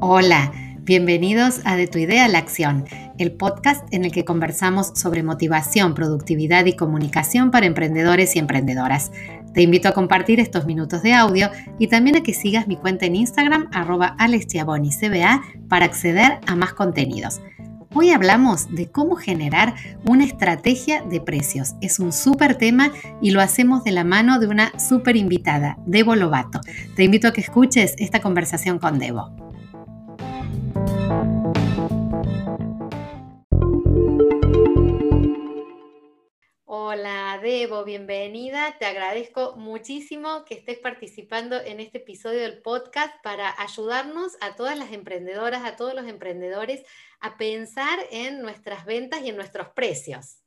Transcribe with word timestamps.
Hola, 0.00 0.52
bienvenidos 0.82 1.60
a 1.64 1.74
De 1.74 1.88
tu 1.88 1.98
idea 1.98 2.26
a 2.26 2.28
la 2.28 2.38
acción, 2.38 2.84
el 3.18 3.32
podcast 3.32 3.84
en 3.92 4.04
el 4.04 4.12
que 4.12 4.24
conversamos 4.24 4.92
sobre 4.94 5.24
motivación, 5.24 5.94
productividad 5.94 6.66
y 6.66 6.76
comunicación 6.76 7.50
para 7.50 7.66
emprendedores 7.66 8.36
y 8.36 8.38
emprendedoras. 8.38 9.10
Te 9.54 9.62
invito 9.62 9.88
a 9.88 9.92
compartir 9.92 10.38
estos 10.38 10.66
minutos 10.66 11.02
de 11.02 11.14
audio 11.14 11.50
y 11.80 11.88
también 11.88 12.14
a 12.14 12.22
que 12.22 12.32
sigas 12.32 12.68
mi 12.68 12.76
cuenta 12.76 13.06
en 13.06 13.16
Instagram 13.16 13.70
arroba 13.72 14.16
CBA 14.16 15.42
para 15.68 15.86
acceder 15.86 16.38
a 16.46 16.54
más 16.54 16.74
contenidos. 16.74 17.40
Hoy 17.92 18.10
hablamos 18.10 18.72
de 18.72 18.88
cómo 18.88 19.16
generar 19.16 19.74
una 20.04 20.24
estrategia 20.24 21.02
de 21.02 21.20
precios. 21.20 21.74
Es 21.80 21.98
un 21.98 22.12
súper 22.12 22.54
tema 22.54 22.92
y 23.20 23.32
lo 23.32 23.40
hacemos 23.40 23.82
de 23.82 23.90
la 23.90 24.04
mano 24.04 24.38
de 24.38 24.46
una 24.46 24.78
súper 24.78 25.16
invitada, 25.16 25.76
Debo 25.86 26.14
Lobato. 26.14 26.60
Te 26.94 27.02
invito 27.02 27.26
a 27.26 27.32
que 27.32 27.40
escuches 27.40 27.96
esta 27.98 28.20
conversación 28.20 28.78
con 28.78 29.00
Debo. 29.00 29.48
Hola 36.90 37.38
Debo, 37.42 37.84
bienvenida. 37.84 38.74
Te 38.78 38.86
agradezco 38.86 39.54
muchísimo 39.56 40.46
que 40.46 40.54
estés 40.54 40.78
participando 40.78 41.60
en 41.60 41.80
este 41.80 41.98
episodio 41.98 42.40
del 42.40 42.62
podcast 42.62 43.12
para 43.22 43.54
ayudarnos 43.60 44.38
a 44.40 44.56
todas 44.56 44.78
las 44.78 44.90
emprendedoras, 44.92 45.66
a 45.66 45.76
todos 45.76 45.92
los 45.92 46.06
emprendedores 46.06 46.82
a 47.20 47.36
pensar 47.36 47.98
en 48.10 48.40
nuestras 48.40 48.86
ventas 48.86 49.20
y 49.20 49.28
en 49.28 49.36
nuestros 49.36 49.68
precios. 49.76 50.38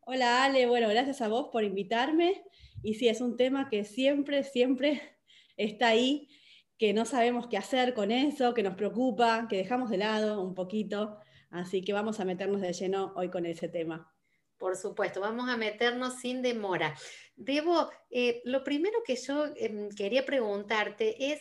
Hola 0.00 0.44
Ale, 0.44 0.66
bueno, 0.66 0.86
gracias 0.90 1.22
a 1.22 1.28
vos 1.28 1.48
por 1.50 1.64
invitarme. 1.64 2.44
Y 2.82 2.92
sí, 2.92 3.08
es 3.08 3.22
un 3.22 3.38
tema 3.38 3.70
que 3.70 3.84
siempre, 3.84 4.44
siempre 4.44 5.00
está 5.56 5.88
ahí, 5.88 6.28
que 6.76 6.92
no 6.92 7.06
sabemos 7.06 7.46
qué 7.46 7.56
hacer 7.56 7.94
con 7.94 8.10
eso, 8.10 8.52
que 8.52 8.62
nos 8.62 8.74
preocupa, 8.74 9.46
que 9.48 9.56
dejamos 9.56 9.88
de 9.88 9.96
lado 9.96 10.42
un 10.42 10.54
poquito. 10.54 11.16
Así 11.48 11.80
que 11.80 11.94
vamos 11.94 12.20
a 12.20 12.26
meternos 12.26 12.60
de 12.60 12.74
lleno 12.74 13.14
hoy 13.16 13.30
con 13.30 13.46
ese 13.46 13.66
tema. 13.66 14.12
Por 14.60 14.76
supuesto, 14.76 15.22
vamos 15.22 15.48
a 15.48 15.56
meternos 15.56 16.20
sin 16.20 16.42
demora. 16.42 16.94
Debo, 17.34 17.88
eh, 18.10 18.42
lo 18.44 18.62
primero 18.62 18.98
que 19.02 19.16
yo 19.16 19.46
em, 19.56 19.88
quería 19.88 20.26
preguntarte 20.26 21.32
es, 21.32 21.40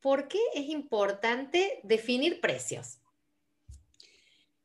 ¿por 0.00 0.28
qué 0.28 0.38
es 0.54 0.68
importante 0.68 1.80
definir 1.82 2.40
precios? 2.40 3.00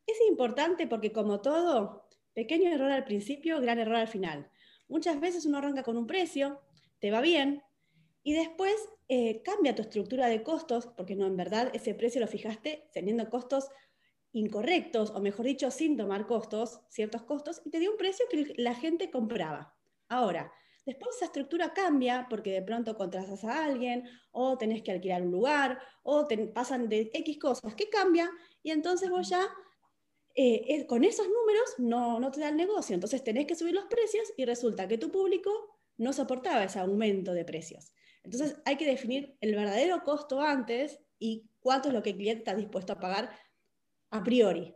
Es 0.06 0.16
importante 0.28 0.86
porque 0.86 1.10
como 1.10 1.40
todo, 1.40 2.08
pequeño 2.34 2.72
error 2.72 2.92
al 2.92 3.02
principio, 3.02 3.60
gran 3.60 3.80
error 3.80 3.96
al 3.96 4.06
final. 4.06 4.48
Muchas 4.86 5.18
veces 5.18 5.44
uno 5.44 5.58
arranca 5.58 5.82
con 5.82 5.96
un 5.96 6.06
precio, 6.06 6.62
te 7.00 7.10
va 7.10 7.20
bien, 7.20 7.64
y 8.22 8.32
después 8.32 8.76
eh, 9.08 9.42
cambia 9.42 9.74
tu 9.74 9.82
estructura 9.82 10.28
de 10.28 10.44
costos, 10.44 10.86
porque 10.96 11.16
no, 11.16 11.26
en 11.26 11.36
verdad 11.36 11.72
ese 11.74 11.96
precio 11.96 12.20
lo 12.20 12.28
fijaste 12.28 12.88
teniendo 12.92 13.28
costos 13.28 13.68
incorrectos, 14.32 15.10
o 15.10 15.20
mejor 15.20 15.46
dicho, 15.46 15.70
sin 15.70 15.96
tomar 15.96 16.26
costos, 16.26 16.80
ciertos 16.88 17.22
costos, 17.22 17.62
y 17.64 17.70
te 17.70 17.78
dio 17.78 17.90
un 17.90 17.96
precio 17.96 18.26
que 18.30 18.54
la 18.56 18.74
gente 18.74 19.10
compraba. 19.10 19.74
Ahora, 20.08 20.52
después 20.86 21.16
esa 21.16 21.26
estructura 21.26 21.72
cambia 21.72 22.26
porque 22.30 22.52
de 22.52 22.62
pronto 22.62 22.96
contratas 22.96 23.44
a 23.44 23.64
alguien, 23.64 24.04
o 24.30 24.56
tenés 24.58 24.82
que 24.82 24.92
alquilar 24.92 25.22
un 25.22 25.30
lugar, 25.30 25.78
o 26.02 26.26
te 26.26 26.36
pasan 26.48 26.88
de 26.88 27.10
X 27.12 27.38
cosas 27.38 27.74
que 27.74 27.88
cambia, 27.88 28.30
y 28.62 28.70
entonces 28.70 29.10
vos 29.10 29.28
ya 29.28 29.46
eh, 30.34 30.86
con 30.86 31.02
esos 31.02 31.26
números 31.26 31.74
no, 31.78 32.20
no 32.20 32.30
te 32.30 32.40
da 32.40 32.50
el 32.50 32.56
negocio. 32.56 32.94
Entonces 32.94 33.24
tenés 33.24 33.46
que 33.46 33.56
subir 33.56 33.74
los 33.74 33.86
precios 33.86 34.32
y 34.36 34.44
resulta 34.44 34.86
que 34.86 34.96
tu 34.96 35.10
público 35.10 35.50
no 35.96 36.12
soportaba 36.12 36.64
ese 36.64 36.78
aumento 36.78 37.32
de 37.32 37.44
precios. 37.44 37.92
Entonces 38.22 38.60
hay 38.64 38.76
que 38.76 38.86
definir 38.86 39.36
el 39.40 39.54
verdadero 39.54 40.04
costo 40.04 40.40
antes 40.40 41.00
y 41.18 41.50
cuánto 41.58 41.88
es 41.88 41.94
lo 41.94 42.02
que 42.02 42.10
el 42.10 42.16
cliente 42.16 42.38
está 42.38 42.54
dispuesto 42.54 42.92
a 42.92 43.00
pagar 43.00 43.30
a 44.10 44.22
priori. 44.22 44.74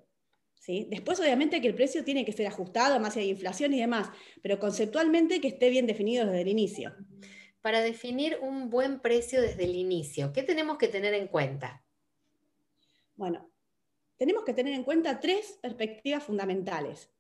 ¿sí? 0.55 0.87
Después, 0.91 1.19
obviamente, 1.21 1.61
que 1.61 1.69
el 1.69 1.75
precio 1.75 2.05
tiene 2.05 2.25
que 2.25 2.33
ser 2.33 2.47
ajustado, 2.47 2.99
más 3.01 3.15
si 3.15 3.21
hay 3.21 3.31
inflación 3.31 3.75
y 3.75 3.81
demás, 3.81 4.09
pero 4.43 4.59
conceptualmente 4.59 5.41
que 5.41 5.49
esté 5.49 5.71
bien 5.71 5.87
definido 5.87 6.25
desde 6.25 6.43
el 6.43 6.49
inicio. 6.49 6.95
Para 7.61 7.81
definir 7.81 8.39
un 8.41 8.71
buen 8.71 9.01
precio 9.01 9.41
desde 9.41 9.65
el 9.65 9.75
inicio, 9.75 10.33
¿qué 10.33 10.43
tenemos 10.43 10.79
que 10.79 10.89
tener 10.89 11.15
en 11.15 11.29
cuenta? 11.29 11.85
Bueno, 13.15 13.53
tenemos 14.17 14.45
que 14.45 14.55
tener 14.55 14.75
en 14.75 14.85
cuenta 14.85 15.21
tres 15.21 15.59
perspectivas 15.61 16.23
fundamentales. 16.23 17.11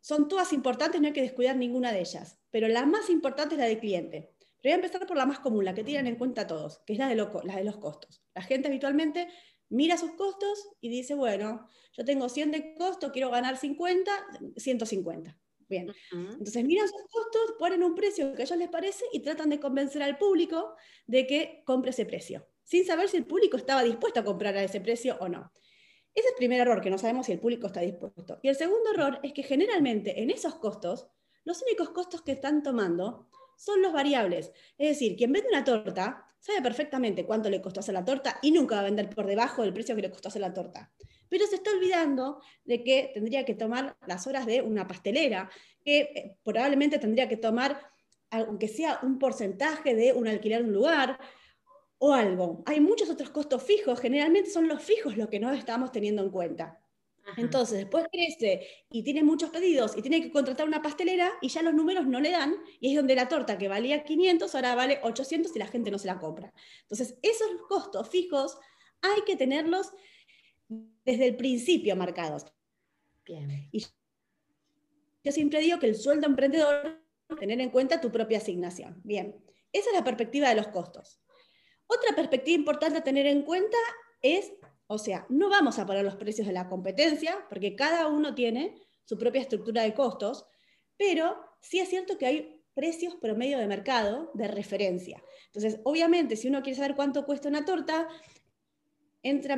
Son 0.00 0.28
todas 0.28 0.52
importantes, 0.52 1.00
no 1.00 1.06
hay 1.06 1.14
que 1.14 1.22
descuidar 1.22 1.56
ninguna 1.56 1.90
de 1.90 2.00
ellas, 2.00 2.38
pero 2.50 2.68
la 2.68 2.84
más 2.84 3.08
importante 3.08 3.54
es 3.54 3.58
la 3.58 3.66
del 3.66 3.78
cliente. 3.78 4.34
Pero 4.60 4.72
voy 4.76 4.82
a 4.82 4.84
empezar 4.84 5.06
por 5.06 5.16
la 5.16 5.24
más 5.24 5.40
común, 5.40 5.64
la 5.64 5.74
que 5.74 5.84
tienen 5.84 6.06
en 6.06 6.16
cuenta 6.16 6.46
todos, 6.46 6.80
que 6.86 6.92
es 6.92 6.98
la 6.98 7.08
de, 7.08 7.14
la 7.16 7.56
de 7.56 7.64
los 7.64 7.78
costos. 7.78 8.22
La 8.34 8.42
gente 8.42 8.68
habitualmente 8.68 9.28
mira 9.74 9.96
sus 9.96 10.12
costos 10.12 10.68
y 10.80 10.88
dice, 10.88 11.14
bueno, 11.14 11.68
yo 11.92 12.04
tengo 12.04 12.28
100 12.28 12.50
de 12.50 12.74
costo, 12.74 13.12
quiero 13.12 13.30
ganar 13.30 13.56
50, 13.56 14.10
150. 14.56 15.38
Bien. 15.66 15.92
Entonces 16.12 16.64
miran 16.64 16.88
sus 16.88 17.02
costos, 17.10 17.56
ponen 17.58 17.82
un 17.82 17.94
precio 17.94 18.34
que 18.34 18.42
a 18.42 18.44
ellos 18.44 18.58
les 18.58 18.68
parece 18.68 19.04
y 19.12 19.20
tratan 19.20 19.48
de 19.50 19.58
convencer 19.58 20.02
al 20.02 20.18
público 20.18 20.74
de 21.06 21.26
que 21.26 21.62
compre 21.64 21.90
ese 21.90 22.04
precio, 22.04 22.46
sin 22.62 22.84
saber 22.84 23.08
si 23.08 23.16
el 23.16 23.26
público 23.26 23.56
estaba 23.56 23.82
dispuesto 23.82 24.20
a 24.20 24.24
comprar 24.24 24.56
a 24.56 24.62
ese 24.62 24.80
precio 24.80 25.16
o 25.20 25.28
no. 25.28 25.52
Ese 26.14 26.28
es 26.28 26.32
el 26.32 26.36
primer 26.36 26.60
error, 26.60 26.80
que 26.80 26.90
no 26.90 26.98
sabemos 26.98 27.26
si 27.26 27.32
el 27.32 27.40
público 27.40 27.66
está 27.66 27.80
dispuesto. 27.80 28.38
Y 28.42 28.48
el 28.48 28.56
segundo 28.56 28.92
error 28.92 29.18
es 29.22 29.32
que 29.32 29.42
generalmente 29.42 30.22
en 30.22 30.30
esos 30.30 30.56
costos, 30.56 31.08
los 31.44 31.62
únicos 31.62 31.90
costos 31.90 32.22
que 32.22 32.32
están 32.32 32.62
tomando 32.62 33.28
son 33.56 33.82
los 33.82 33.92
variables. 33.92 34.52
Es 34.78 34.88
decir, 34.90 35.16
quien 35.16 35.32
vende 35.32 35.48
una 35.48 35.64
torta 35.64 36.33
sabe 36.44 36.60
perfectamente 36.60 37.24
cuánto 37.24 37.48
le 37.48 37.62
costó 37.62 37.80
hacer 37.80 37.94
la 37.94 38.04
torta 38.04 38.38
y 38.42 38.50
nunca 38.50 38.74
va 38.74 38.82
a 38.82 38.84
vender 38.84 39.08
por 39.08 39.26
debajo 39.26 39.62
del 39.62 39.72
precio 39.72 39.96
que 39.96 40.02
le 40.02 40.10
costó 40.10 40.28
hacer 40.28 40.42
la 40.42 40.52
torta. 40.52 40.92
Pero 41.30 41.46
se 41.46 41.54
está 41.54 41.70
olvidando 41.70 42.42
de 42.64 42.84
que 42.84 43.12
tendría 43.14 43.46
que 43.46 43.54
tomar 43.54 43.96
las 44.06 44.26
horas 44.26 44.44
de 44.44 44.60
una 44.60 44.86
pastelera, 44.86 45.50
que 45.82 46.00
eh, 46.00 46.36
probablemente 46.44 46.98
tendría 46.98 47.28
que 47.28 47.38
tomar, 47.38 47.80
aunque 48.30 48.68
sea 48.68 49.00
un 49.02 49.18
porcentaje 49.18 49.94
de 49.94 50.12
un 50.12 50.28
alquiler 50.28 50.60
de 50.60 50.68
un 50.68 50.74
lugar 50.74 51.18
o 51.96 52.12
algo. 52.12 52.62
Hay 52.66 52.78
muchos 52.78 53.08
otros 53.08 53.30
costos 53.30 53.62
fijos, 53.62 53.98
generalmente 53.98 54.50
son 54.50 54.68
los 54.68 54.82
fijos 54.82 55.16
los 55.16 55.28
que 55.28 55.40
no 55.40 55.50
estamos 55.50 55.92
teniendo 55.92 56.22
en 56.22 56.28
cuenta. 56.28 56.78
Entonces, 57.36 57.78
después 57.78 58.06
crece 58.12 58.66
y 58.90 59.02
tiene 59.02 59.22
muchos 59.22 59.50
pedidos 59.50 59.96
y 59.96 60.02
tiene 60.02 60.20
que 60.20 60.30
contratar 60.30 60.66
una 60.66 60.82
pastelera 60.82 61.32
y 61.40 61.48
ya 61.48 61.62
los 61.62 61.74
números 61.74 62.06
no 62.06 62.20
le 62.20 62.30
dan 62.30 62.54
y 62.80 62.90
es 62.90 62.96
donde 62.96 63.14
la 63.14 63.28
torta 63.28 63.58
que 63.58 63.68
valía 63.68 64.04
500 64.04 64.54
ahora 64.54 64.74
vale 64.74 65.00
800 65.02 65.54
y 65.54 65.58
la 65.58 65.66
gente 65.66 65.90
no 65.90 65.98
se 65.98 66.06
la 66.06 66.18
compra. 66.18 66.52
Entonces, 66.82 67.18
esos 67.22 67.48
costos 67.68 68.08
fijos 68.08 68.58
hay 69.00 69.22
que 69.26 69.36
tenerlos 69.36 69.92
desde 70.68 71.28
el 71.28 71.36
principio 71.36 71.96
marcados. 71.96 72.46
Y 73.72 73.86
yo 75.22 75.32
siempre 75.32 75.60
digo 75.60 75.78
que 75.78 75.86
el 75.86 75.96
sueldo 75.96 76.26
emprendedor 76.26 77.02
tener 77.38 77.60
en 77.60 77.70
cuenta 77.70 78.00
tu 78.00 78.12
propia 78.12 78.38
asignación. 78.38 79.00
Bien, 79.02 79.42
esa 79.72 79.90
es 79.90 79.96
la 79.96 80.04
perspectiva 80.04 80.48
de 80.48 80.56
los 80.56 80.68
costos. 80.68 81.20
Otra 81.86 82.14
perspectiva 82.14 82.56
importante 82.56 82.98
a 82.98 83.04
tener 83.04 83.26
en 83.26 83.42
cuenta 83.42 83.78
es 84.22 84.52
o 84.86 84.98
sea, 84.98 85.26
no 85.28 85.48
vamos 85.48 85.78
a 85.78 85.86
poner 85.86 86.04
los 86.04 86.16
precios 86.16 86.46
de 86.46 86.52
la 86.52 86.68
competencia, 86.68 87.46
porque 87.48 87.74
cada 87.74 88.06
uno 88.08 88.34
tiene 88.34 88.74
su 89.04 89.18
propia 89.18 89.40
estructura 89.40 89.82
de 89.82 89.94
costos, 89.94 90.46
pero 90.96 91.36
sí 91.60 91.80
es 91.80 91.88
cierto 91.88 92.18
que 92.18 92.26
hay 92.26 92.64
precios 92.74 93.14
promedio 93.14 93.58
de 93.58 93.66
mercado 93.66 94.30
de 94.34 94.48
referencia. 94.48 95.22
Entonces, 95.46 95.80
obviamente, 95.84 96.36
si 96.36 96.48
uno 96.48 96.62
quiere 96.62 96.76
saber 96.76 96.96
cuánto 96.96 97.24
cuesta 97.24 97.48
una 97.48 97.64
torta, 97.64 98.08
entra 99.22 99.56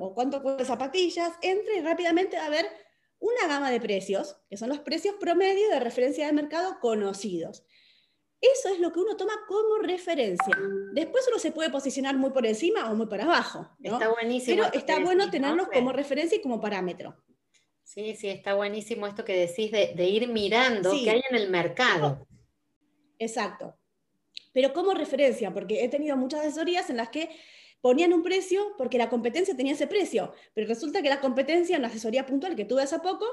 o 0.00 0.14
cuánto 0.14 0.42
cuesta 0.42 0.64
zapatillas, 0.64 1.32
entre 1.42 1.78
y 1.78 1.80
rápidamente 1.82 2.36
a 2.38 2.48
ver 2.48 2.66
una 3.18 3.48
gama 3.48 3.70
de 3.70 3.80
precios, 3.80 4.36
que 4.48 4.56
son 4.56 4.68
los 4.68 4.80
precios 4.80 5.16
promedio 5.18 5.68
de 5.70 5.80
referencia 5.80 6.26
de 6.26 6.32
mercado 6.32 6.78
conocidos. 6.80 7.64
Eso 8.40 8.68
es 8.68 8.80
lo 8.80 8.92
que 8.92 9.00
uno 9.00 9.16
toma 9.16 9.32
como 9.48 9.78
referencia. 9.78 10.56
Después 10.92 11.26
uno 11.28 11.38
se 11.38 11.52
puede 11.52 11.70
posicionar 11.70 12.16
muy 12.16 12.30
por 12.30 12.46
encima 12.46 12.90
o 12.90 12.94
muy 12.94 13.06
para 13.06 13.24
abajo. 13.24 13.68
Está 13.82 14.08
buenísimo. 14.10 14.62
Pero 14.62 14.78
está 14.78 14.98
bueno 15.00 15.30
tenerlos 15.30 15.68
como 15.72 15.92
referencia 15.92 16.36
y 16.36 16.42
como 16.42 16.60
parámetro. 16.60 17.16
Sí, 17.82 18.14
sí, 18.14 18.28
está 18.28 18.54
buenísimo 18.54 19.06
esto 19.06 19.24
que 19.24 19.46
decís 19.46 19.70
de, 19.70 20.04
ir 20.04 20.28
mirando 20.28 20.90
qué 20.90 21.10
hay 21.10 21.22
en 21.30 21.36
el 21.36 21.50
mercado. 21.50 22.26
Exacto. 23.18 23.74
Pero 24.52 24.72
como 24.72 24.92
referencia, 24.92 25.52
porque 25.52 25.84
he 25.84 25.88
tenido 25.88 26.16
muchas 26.16 26.40
asesorías 26.40 26.90
en 26.90 26.98
las 26.98 27.08
que 27.10 27.30
ponían 27.86 28.12
un 28.12 28.24
precio 28.24 28.74
porque 28.76 28.98
la 28.98 29.08
competencia 29.08 29.56
tenía 29.56 29.74
ese 29.74 29.86
precio, 29.86 30.32
pero 30.54 30.66
resulta 30.66 31.02
que 31.02 31.08
la 31.08 31.20
competencia 31.20 31.76
en 31.76 31.82
la 31.82 31.86
asesoría 31.86 32.26
puntual 32.26 32.56
que 32.56 32.64
tuve 32.64 32.82
hace 32.82 32.98
poco 32.98 33.24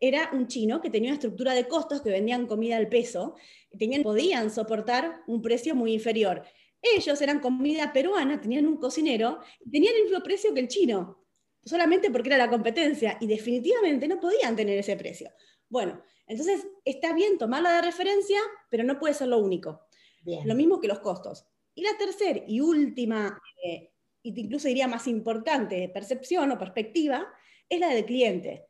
era 0.00 0.30
un 0.32 0.46
chino 0.46 0.80
que 0.80 0.88
tenía 0.88 1.10
una 1.10 1.16
estructura 1.16 1.52
de 1.52 1.68
costos 1.68 2.00
que 2.00 2.08
vendían 2.08 2.46
comida 2.46 2.78
al 2.78 2.88
peso, 2.88 3.34
y 3.70 3.76
tenían, 3.76 4.02
podían 4.02 4.50
soportar 4.50 5.20
un 5.26 5.42
precio 5.42 5.74
muy 5.74 5.92
inferior. 5.92 6.42
Ellos 6.80 7.20
eran 7.20 7.40
comida 7.40 7.92
peruana, 7.92 8.40
tenían 8.40 8.66
un 8.66 8.78
cocinero, 8.78 9.40
y 9.60 9.70
tenían 9.70 9.94
el 9.94 10.04
mismo 10.04 10.22
precio 10.22 10.54
que 10.54 10.60
el 10.60 10.68
chino, 10.68 11.22
solamente 11.62 12.10
porque 12.10 12.30
era 12.30 12.38
la 12.38 12.48
competencia, 12.48 13.18
y 13.20 13.26
definitivamente 13.26 14.08
no 14.08 14.18
podían 14.18 14.56
tener 14.56 14.78
ese 14.78 14.96
precio. 14.96 15.30
Bueno, 15.68 16.02
entonces 16.26 16.66
está 16.82 17.12
bien 17.12 17.36
tomarla 17.36 17.74
de 17.74 17.82
referencia, 17.82 18.40
pero 18.70 18.84
no 18.84 18.98
puede 18.98 19.12
ser 19.12 19.28
lo 19.28 19.36
único. 19.36 19.82
Lo 20.46 20.54
mismo 20.54 20.80
que 20.80 20.88
los 20.88 21.00
costos. 21.00 21.46
Y 21.74 21.82
la 21.82 21.96
tercera 21.96 22.42
y 22.48 22.60
última 22.60 23.40
eh, 23.64 23.92
incluso 24.22 24.68
diría 24.68 24.88
más 24.88 25.06
importante, 25.06 25.88
percepción 25.88 26.50
o 26.50 26.58
perspectiva, 26.58 27.26
es 27.68 27.80
la 27.80 27.88
del 27.88 28.04
cliente. 28.04 28.66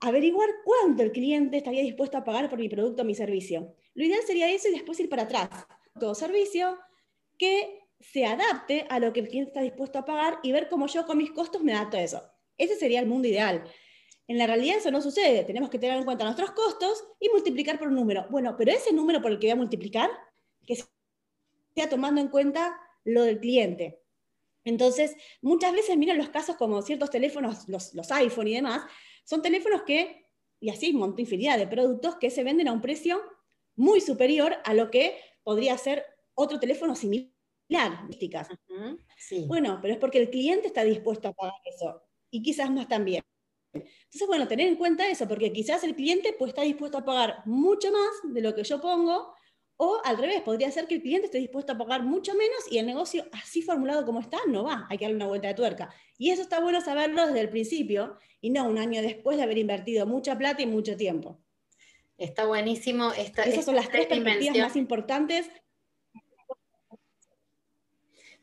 Averiguar 0.00 0.48
cuánto 0.64 1.02
el 1.02 1.12
cliente 1.12 1.58
estaría 1.58 1.82
dispuesto 1.82 2.16
a 2.16 2.24
pagar 2.24 2.48
por 2.48 2.58
mi 2.58 2.68
producto 2.68 3.02
o 3.02 3.04
mi 3.04 3.14
servicio. 3.14 3.74
Lo 3.94 4.04
ideal 4.04 4.22
sería 4.26 4.50
eso 4.50 4.68
y 4.68 4.72
después 4.72 4.98
ir 5.00 5.08
para 5.08 5.22
atrás. 5.22 5.48
Todo 5.98 6.14
servicio 6.14 6.78
que 7.36 7.80
se 8.00 8.24
adapte 8.24 8.86
a 8.88 8.98
lo 8.98 9.12
que 9.12 9.20
el 9.20 9.28
cliente 9.28 9.50
está 9.50 9.60
dispuesto 9.60 9.98
a 9.98 10.04
pagar 10.04 10.38
y 10.42 10.52
ver 10.52 10.68
cómo 10.68 10.86
yo 10.86 11.04
con 11.06 11.18
mis 11.18 11.30
costos 11.32 11.62
me 11.62 11.74
adapto 11.74 11.98
a 11.98 12.02
eso. 12.02 12.22
Ese 12.56 12.76
sería 12.76 13.00
el 13.00 13.06
mundo 13.06 13.28
ideal. 13.28 13.64
En 14.26 14.38
la 14.38 14.46
realidad 14.46 14.78
eso 14.78 14.90
no 14.90 15.02
sucede. 15.02 15.44
Tenemos 15.44 15.70
que 15.70 15.78
tener 15.78 15.98
en 15.98 16.04
cuenta 16.04 16.24
nuestros 16.24 16.52
costos 16.52 17.04
y 17.18 17.28
multiplicar 17.28 17.78
por 17.78 17.88
un 17.88 17.96
número. 17.96 18.26
Bueno, 18.30 18.54
pero 18.56 18.72
ese 18.72 18.92
número 18.92 19.20
por 19.20 19.32
el 19.32 19.38
que 19.38 19.48
voy 19.48 19.52
a 19.52 19.56
multiplicar, 19.56 20.08
que 20.66 20.76
sea 21.74 21.88
tomando 21.88 22.20
en 22.20 22.28
cuenta 22.28 22.78
lo 23.04 23.22
del 23.22 23.40
cliente. 23.40 23.99
Entonces, 24.64 25.16
muchas 25.40 25.72
veces 25.72 25.96
miren 25.96 26.18
los 26.18 26.28
casos 26.28 26.56
como 26.56 26.82
ciertos 26.82 27.10
teléfonos, 27.10 27.68
los, 27.68 27.94
los 27.94 28.10
iPhone 28.12 28.48
y 28.48 28.54
demás, 28.54 28.82
son 29.24 29.42
teléfonos 29.42 29.82
que, 29.82 30.26
y 30.60 30.70
así 30.70 30.94
un 30.94 31.14
infinidad 31.18 31.58
de 31.58 31.66
productos 31.66 32.16
que 32.16 32.30
se 32.30 32.44
venden 32.44 32.68
a 32.68 32.72
un 32.72 32.80
precio 32.80 33.20
muy 33.76 34.00
superior 34.00 34.56
a 34.64 34.74
lo 34.74 34.90
que 34.90 35.18
podría 35.42 35.76
ser 35.78 36.04
otro 36.34 36.60
teléfono 36.60 36.94
similar. 36.94 37.30
Bueno, 39.46 39.78
pero 39.80 39.94
es 39.94 40.00
porque 40.00 40.18
el 40.18 40.30
cliente 40.30 40.66
está 40.66 40.84
dispuesto 40.84 41.28
a 41.28 41.32
pagar 41.32 41.54
eso 41.64 42.02
y 42.30 42.42
quizás 42.42 42.70
más 42.70 42.88
también. 42.88 43.22
Entonces, 43.72 44.26
bueno, 44.26 44.48
tener 44.48 44.66
en 44.66 44.76
cuenta 44.76 45.08
eso, 45.08 45.28
porque 45.28 45.52
quizás 45.52 45.84
el 45.84 45.94
cliente 45.94 46.34
pues, 46.38 46.50
está 46.50 46.62
dispuesto 46.62 46.98
a 46.98 47.04
pagar 47.04 47.42
mucho 47.46 47.92
más 47.92 48.10
de 48.34 48.40
lo 48.40 48.54
que 48.54 48.64
yo 48.64 48.80
pongo 48.80 49.32
o 49.82 49.98
al 50.04 50.18
revés, 50.18 50.42
podría 50.42 50.70
ser 50.70 50.86
que 50.86 50.96
el 50.96 51.00
cliente 51.00 51.24
esté 51.24 51.38
dispuesto 51.38 51.72
a 51.72 51.78
pagar 51.78 52.02
mucho 52.02 52.34
menos 52.34 52.70
y 52.70 52.76
el 52.76 52.84
negocio 52.84 53.24
así 53.32 53.62
formulado 53.62 54.04
como 54.04 54.20
está 54.20 54.36
no 54.46 54.64
va, 54.64 54.86
hay 54.90 54.98
que 54.98 55.06
darle 55.06 55.16
una 55.16 55.26
vuelta 55.26 55.48
de 55.48 55.54
tuerca. 55.54 55.88
Y 56.18 56.32
eso 56.32 56.42
está 56.42 56.60
bueno 56.60 56.82
saberlo 56.82 57.26
desde 57.26 57.40
el 57.40 57.48
principio 57.48 58.18
y 58.42 58.50
no 58.50 58.68
un 58.68 58.76
año 58.76 59.00
después 59.00 59.38
de 59.38 59.42
haber 59.42 59.56
invertido 59.56 60.04
mucha 60.04 60.36
plata 60.36 60.60
y 60.60 60.66
mucho 60.66 60.98
tiempo. 60.98 61.40
Está 62.18 62.44
buenísimo. 62.44 63.12
Esta, 63.12 63.44
Esas 63.44 63.64
son 63.64 63.74
las 63.74 63.88
tres 63.88 64.06
perspectivas 64.06 64.58
más 64.58 64.76
importantes 64.76 65.48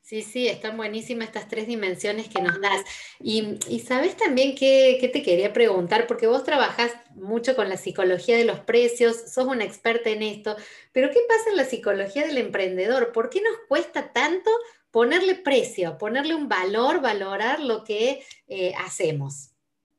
Sí, 0.08 0.22
sí, 0.22 0.48
están 0.48 0.78
buenísimas 0.78 1.28
estas 1.28 1.50
tres 1.50 1.68
dimensiones 1.68 2.30
que 2.30 2.42
nos 2.42 2.62
das. 2.62 2.82
Y, 3.20 3.58
sabes 3.82 4.16
también 4.16 4.56
qué, 4.56 4.98
te 5.12 5.22
quería 5.22 5.52
preguntar, 5.52 6.08
porque 6.08 6.28
vos 6.28 6.46
trabajás 6.46 6.94
mucho 7.16 7.58
con 7.58 7.68
la 7.68 7.76
psicología 7.76 8.38
de 8.38 8.46
los 8.46 8.62
precios, 8.62 9.18
sos 9.34 9.48
una 9.48 9.66
experta 9.66 10.10
en 10.10 10.24
esto, 10.24 10.56
pero 10.94 11.10
¿qué 11.10 11.20
pasa 11.28 11.50
en 11.50 11.58
la 11.58 11.66
psicología 11.66 12.26
del 12.26 12.38
emprendedor? 12.38 13.12
¿Por 13.12 13.30
qué 13.30 13.42
nos 13.42 13.58
cuesta 13.68 14.14
tanto 14.14 14.50
ponerle 14.92 15.36
precio, 15.36 15.98
ponerle 15.98 16.36
un 16.36 16.48
valor, 16.48 17.02
valorar 17.02 17.60
lo 17.60 17.84
que 17.84 18.24
eh, 18.48 18.72
hacemos? 18.78 19.50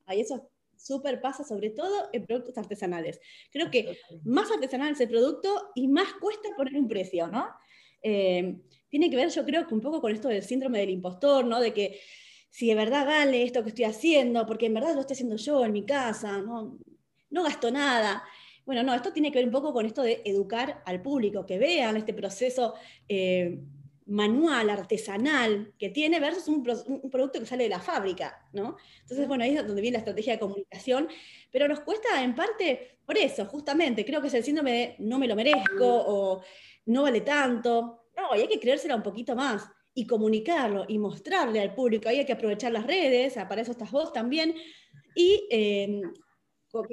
Ahí 0.06 0.22
eso 0.22 0.50
súper 0.74 1.20
pasa, 1.20 1.44
sobre 1.44 1.68
todo 1.68 2.08
en 2.14 2.24
productos 2.24 2.56
artesanales. 2.56 3.20
Creo 3.52 3.70
que 3.70 4.00
más 4.24 4.50
artesanal 4.50 4.92
es 4.92 5.00
el 5.00 5.10
producto 5.10 5.70
y 5.74 5.86
más 5.86 6.14
cuesta 6.14 6.48
poner 6.56 6.76
un 6.76 6.88
precio, 6.88 7.26
¿no? 7.26 7.46
Eh, 8.02 8.56
tiene 8.88 9.10
que 9.10 9.16
ver, 9.16 9.30
yo 9.30 9.44
creo, 9.44 9.66
que 9.66 9.74
un 9.74 9.80
poco 9.80 10.00
con 10.00 10.12
esto 10.12 10.28
del 10.28 10.42
síndrome 10.42 10.78
del 10.80 10.90
impostor, 10.90 11.44
¿no? 11.44 11.60
De 11.60 11.72
que 11.72 12.00
si 12.50 12.68
de 12.68 12.74
verdad 12.74 13.06
vale 13.06 13.42
esto 13.42 13.62
que 13.62 13.70
estoy 13.70 13.84
haciendo, 13.84 14.46
porque 14.46 14.66
en 14.66 14.74
verdad 14.74 14.94
lo 14.94 15.00
estoy 15.00 15.14
haciendo 15.14 15.36
yo 15.36 15.64
en 15.64 15.72
mi 15.72 15.84
casa, 15.84 16.40
no, 16.40 16.78
no 17.30 17.42
gasto 17.42 17.70
nada. 17.70 18.22
Bueno, 18.64 18.82
no, 18.82 18.94
esto 18.94 19.12
tiene 19.12 19.30
que 19.30 19.38
ver 19.38 19.46
un 19.46 19.52
poco 19.52 19.72
con 19.72 19.86
esto 19.86 20.02
de 20.02 20.22
educar 20.24 20.82
al 20.84 21.02
público, 21.02 21.46
que 21.46 21.58
vean 21.58 21.96
este 21.96 22.14
proceso 22.14 22.74
eh, 23.08 23.60
manual, 24.06 24.70
artesanal 24.70 25.72
que 25.78 25.90
tiene 25.90 26.18
versus 26.20 26.48
un, 26.48 26.66
un, 26.86 27.10
producto 27.10 27.40
que 27.40 27.46
sale 27.46 27.64
de 27.64 27.70
la 27.70 27.80
fábrica, 27.80 28.48
¿no? 28.52 28.76
Entonces, 29.02 29.28
bueno, 29.28 29.44
ahí 29.44 29.56
es 29.56 29.66
donde 29.66 29.82
viene 29.82 29.96
la 29.96 30.00
estrategia 30.00 30.34
de 30.34 30.38
comunicación, 30.38 31.08
pero 31.50 31.68
nos 31.68 31.80
cuesta 31.80 32.22
en 32.22 32.34
parte 32.34 32.98
por 33.08 33.16
eso, 33.16 33.46
justamente, 33.46 34.04
creo 34.04 34.20
que 34.20 34.28
es 34.28 34.34
el 34.34 34.44
síndrome 34.44 34.72
de 34.72 34.96
no 34.98 35.18
me 35.18 35.26
lo 35.26 35.34
merezco 35.34 35.86
o 35.86 36.42
no 36.84 37.04
vale 37.04 37.22
tanto, 37.22 38.07
y 38.36 38.40
hay 38.40 38.48
que 38.48 38.60
creérsela 38.60 38.96
un 38.96 39.02
poquito 39.02 39.34
más 39.34 39.68
y 39.94 40.06
comunicarlo 40.06 40.84
y 40.88 40.98
mostrarle 40.98 41.60
al 41.60 41.74
público. 41.74 42.08
Ahí 42.08 42.18
hay 42.18 42.26
que 42.26 42.32
aprovechar 42.32 42.72
las 42.72 42.86
redes, 42.86 43.34
para 43.48 43.62
eso 43.62 43.72
estás 43.72 43.90
vos 43.90 44.12
también, 44.12 44.54
y 45.14 45.46
em, 45.50 46.02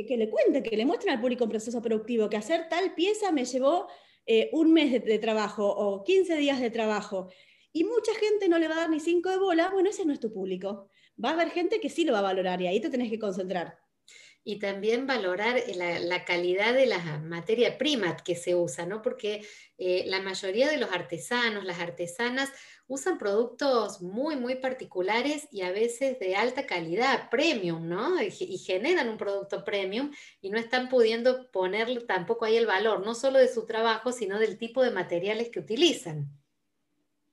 que, 0.08 0.18
le 0.18 0.30
cuente, 0.30 0.64
que 0.64 0.76
le 0.76 0.86
muestren 0.86 1.14
al 1.14 1.22
público 1.22 1.44
un 1.44 1.50
proceso 1.50 1.82
productivo, 1.82 2.30
que 2.30 2.38
hacer 2.38 2.68
tal 2.70 2.96
pieza 2.96 3.32
me 3.32 3.46
llevó 3.46 3.88
eh, 4.26 4.50
un 4.54 4.74
mes 4.74 4.92
de, 4.92 5.00
de, 5.00 5.20
trabajo 5.20 5.68
o 5.68 6.04
15 6.04 6.36
días 6.38 6.60
de 6.60 6.72
trabajo. 6.72 7.30
Y 7.72 7.84
mucha 7.84 8.14
gente 8.16 8.50
no 8.50 8.58
le 8.58 8.68
va 8.68 8.76
a 8.76 8.80
dar 8.80 8.90
ni 8.90 9.00
cinco 9.00 9.30
de 9.30 9.38
bola, 9.38 9.70
bueno, 9.70 9.90
ese 9.90 10.06
no 10.06 10.14
es 10.14 10.20
tu 10.20 10.34
público. 10.34 10.90
Va 11.24 11.30
a 11.30 11.34
haber 11.34 11.50
gente 11.52 11.80
que 11.80 11.90
sí 11.90 12.06
lo 12.06 12.14
va 12.14 12.20
a 12.20 12.24
valorar 12.24 12.62
y 12.62 12.68
ahí 12.68 12.80
te 12.80 12.90
tenés 12.90 13.10
que 13.10 13.20
concentrar 13.20 13.78
y 14.48 14.60
también 14.60 15.08
valorar 15.08 15.60
la, 15.76 16.24
calidad 16.24 16.76
de 16.76 16.86
la 16.86 17.00
materia 17.18 17.80
prima 17.80 18.16
que 18.16 18.36
se 18.36 18.54
usa, 18.54 18.86
¿no? 18.86 19.02
Porque 19.02 19.44
eh, 19.80 20.04
la 20.06 20.22
mayoría 20.22 20.70
de 20.70 20.78
los 20.78 20.92
artesanos, 20.92 21.66
las 21.66 21.80
artesanas, 21.80 22.52
usan 22.88 23.18
productos 23.18 24.04
muy, 24.04 24.36
muy 24.36 24.56
particulares 24.56 25.48
y 25.52 25.64
a 25.64 25.72
veces 25.72 26.20
de 26.20 26.36
alta 26.36 26.68
calidad, 26.68 27.32
premium, 27.32 27.90
¿no? 27.90 28.22
Y, 28.22 28.32
y 28.40 28.60
generan 28.60 29.10
un 29.10 29.18
producto 29.18 29.66
premium 29.66 30.12
y 30.42 30.52
no 30.52 30.60
están 30.60 30.90
pudiendo 30.90 31.50
poner 31.50 32.06
tampoco 32.06 32.46
ahí 32.46 32.56
el 32.56 32.68
valor, 32.68 33.04
no 33.04 33.16
solo 33.16 33.40
de 33.40 33.52
su 33.52 33.66
trabajo, 33.66 34.12
sino 34.12 34.38
del 34.38 34.60
tipo 34.60 34.84
de 34.84 34.92
materiales 34.92 35.50
que 35.50 35.60
utilizan. 35.60 36.30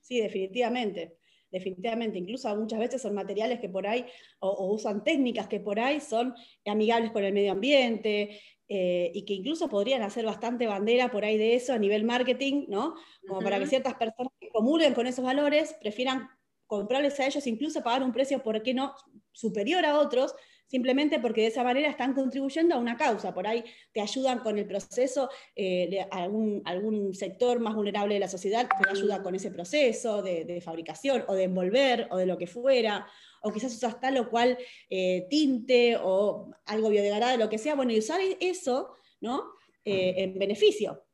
Sí, 0.00 0.18
definitivamente 0.18 1.18
definitivamente, 1.52 2.18
incluso 2.18 2.54
muchas 2.56 2.80
veces 2.80 3.02
son 3.02 3.14
materiales 3.14 3.60
que 3.60 3.68
por 3.68 3.86
ahí, 3.86 4.06
o, 4.40 4.72
usan 4.72 5.04
técnicas 5.04 5.46
que 5.46 5.60
por 5.60 5.78
ahí 5.78 6.00
son 6.00 6.34
amigables 6.66 7.12
con 7.12 7.22
el 7.24 7.32
medio 7.32 7.52
ambiente, 7.52 8.40
eh, 8.68 9.12
y 9.14 9.24
que 9.26 9.34
incluso 9.34 9.68
podrían 9.68 10.02
hacer 10.02 10.24
bastante 10.24 10.66
bandera 10.66 11.10
por 11.10 11.24
ahí 11.24 11.36
de 11.36 11.54
eso 11.54 11.74
a 11.74 11.78
nivel 11.78 12.04
marketing, 12.04 12.64
¿no? 12.68 12.94
Como 13.28 13.42
para 13.42 13.58
que 13.58 13.66
ciertas 13.66 13.94
personas 13.94 14.32
que 14.40 14.48
comulguen 14.48 14.94
con 14.94 15.06
esos 15.06 15.24
valores 15.24 15.76
prefieran 15.78 16.28
comprarles 16.66 17.20
a 17.20 17.26
ellos, 17.26 17.46
incluso 17.46 17.82
pagar 17.82 18.02
un 18.02 18.12
precio, 18.12 18.42
¿por 18.42 18.62
qué 18.62 18.72
no?, 18.72 18.94
superior 19.30 19.84
a 19.84 19.98
otros, 19.98 20.34
simplemente 20.72 21.20
porque 21.20 21.42
de 21.42 21.48
esa 21.48 21.62
manera 21.62 21.90
están 21.90 22.14
contribuyendo 22.14 22.74
a 22.74 22.78
una 22.78 22.96
causa, 22.96 23.34
por 23.34 23.46
ahí 23.46 23.62
te 23.92 24.00
ayudan 24.00 24.38
con 24.38 24.56
el 24.56 24.66
proceso, 24.66 25.28
eh, 25.54 25.86
de 25.90 26.06
algún, 26.10 26.62
algún, 26.64 27.12
sector 27.12 27.60
más 27.60 27.74
vulnerable 27.74 28.14
de 28.14 28.20
la 28.20 28.28
sociedad 28.28 28.66
te 28.66 28.88
ayuda 28.88 29.22
con 29.22 29.34
ese 29.34 29.50
proceso 29.50 30.22
de, 30.22 30.62
fabricación 30.64 31.24
o 31.28 31.34
de 31.34 31.42
envolver 31.42 32.08
o 32.10 32.16
de 32.16 32.24
lo 32.24 32.38
que 32.38 32.46
fuera, 32.46 33.06
o 33.42 33.52
quizás 33.52 33.74
usas 33.74 34.00
tal 34.00 34.16
o 34.16 34.30
cual 34.30 34.56
eh, 34.88 35.26
tinte 35.28 35.98
o 36.00 36.50
algo 36.64 36.88
biodegradable, 36.88 37.44
lo 37.44 37.50
que 37.50 37.58
sea, 37.58 37.74
bueno, 37.74 37.92
y 37.92 37.98
usar 37.98 38.20
eso, 38.40 38.94
¿no? 39.20 39.52
Eh, 39.84 40.14
en 40.16 40.38
beneficio, 40.38 41.04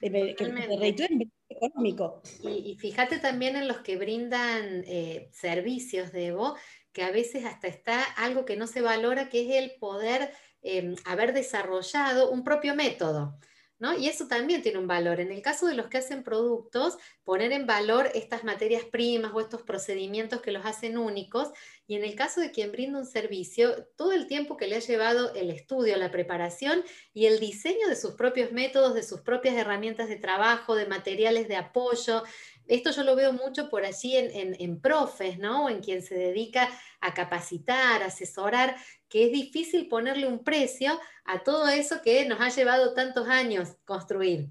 que 0.00 0.10
te 0.10 0.36
económico. 1.48 2.22
Y, 2.44 2.70
y, 2.70 2.76
fíjate 2.76 3.18
también 3.18 3.56
en 3.56 3.66
los 3.66 3.78
que 3.78 3.96
brindan 3.96 4.84
servicios 5.32 6.12
de 6.12 6.26
Evo, 6.28 6.54
que 6.92 7.02
a 7.02 7.10
veces 7.10 7.44
hasta 7.44 7.68
está 7.68 8.02
algo 8.02 8.44
que 8.44 8.56
no 8.56 8.66
se 8.66 8.80
valora, 8.80 9.28
que 9.28 9.42
es 9.42 9.62
el 9.62 9.78
poder 9.78 10.32
em, 10.62 10.94
haber 11.04 11.32
desarrollado 11.32 12.30
un 12.30 12.44
propio 12.44 12.74
método. 12.74 13.38
¿No? 13.78 13.98
Y 13.98 14.06
eso 14.06 14.28
también 14.28 14.62
tiene 14.62 14.78
un 14.78 14.86
valor. 14.86 15.18
En 15.18 15.32
el 15.32 15.42
caso 15.42 15.66
de 15.66 15.74
los 15.74 15.88
que 15.88 15.98
hacen 15.98 16.22
productos, 16.22 16.98
poner 17.24 17.50
en 17.50 17.66
valor 17.66 18.08
estas 18.14 18.44
materias 18.44 18.84
primas 18.84 19.32
o 19.34 19.40
estos 19.40 19.62
procedimientos 19.62 20.40
que 20.40 20.52
los 20.52 20.64
hacen 20.64 20.96
únicos. 20.96 21.48
Y 21.88 21.96
en 21.96 22.04
el 22.04 22.14
caso 22.14 22.40
de 22.40 22.52
quien 22.52 22.70
brinda 22.70 23.00
un 23.00 23.06
servicio, 23.06 23.88
todo 23.96 24.12
el 24.12 24.28
tiempo 24.28 24.56
que 24.56 24.68
le 24.68 24.76
ha 24.76 24.78
llevado 24.78 25.34
el 25.34 25.50
estudio, 25.50 25.96
la 25.96 26.12
preparación 26.12 26.84
y 27.12 27.26
el 27.26 27.40
diseño 27.40 27.88
de 27.88 27.96
sus 27.96 28.12
propios 28.12 28.52
métodos, 28.52 28.94
de 28.94 29.02
sus 29.02 29.22
propias 29.22 29.56
herramientas 29.56 30.08
de 30.08 30.14
trabajo, 30.14 30.76
de 30.76 30.86
materiales 30.86 31.48
de 31.48 31.56
apoyo, 31.56 32.22
esto 32.66 32.90
yo 32.90 33.02
lo 33.02 33.16
veo 33.16 33.32
mucho 33.32 33.68
por 33.68 33.84
allí 33.84 34.14
en, 34.16 34.80
profes, 34.80 35.38
¿no? 35.38 35.68
En 35.68 35.80
quien 35.80 36.02
se 36.02 36.14
dedica 36.14 36.68
a 37.00 37.14
capacitar, 37.14 38.02
a 38.02 38.06
asesorar, 38.06 38.76
que 39.08 39.26
es 39.26 39.32
difícil 39.32 39.88
ponerle 39.88 40.26
un 40.26 40.42
precio 40.44 40.98
a 41.24 41.42
todo 41.42 41.68
eso 41.68 42.02
que 42.02 42.24
nos 42.26 42.40
ha 42.40 42.48
llevado 42.48 42.94
tantos 42.94 43.28
años 43.28 43.76
construir. 43.84 44.48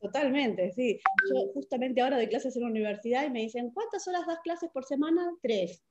Totalmente, 0.00 0.72
sí. 0.72 0.98
Yo 1.30 1.52
justamente 1.52 2.00
ahora 2.00 2.16
doy 2.16 2.28
clases 2.28 2.56
en 2.56 2.62
la 2.62 2.68
universidad 2.68 3.26
y 3.26 3.30
me 3.30 3.40
dicen, 3.40 3.70
¿cuántas 3.70 4.08
horas 4.08 4.26
das 4.26 4.40
clases 4.40 4.70
por 4.70 4.84
semana? 4.84 5.30
Tres. 5.42 5.82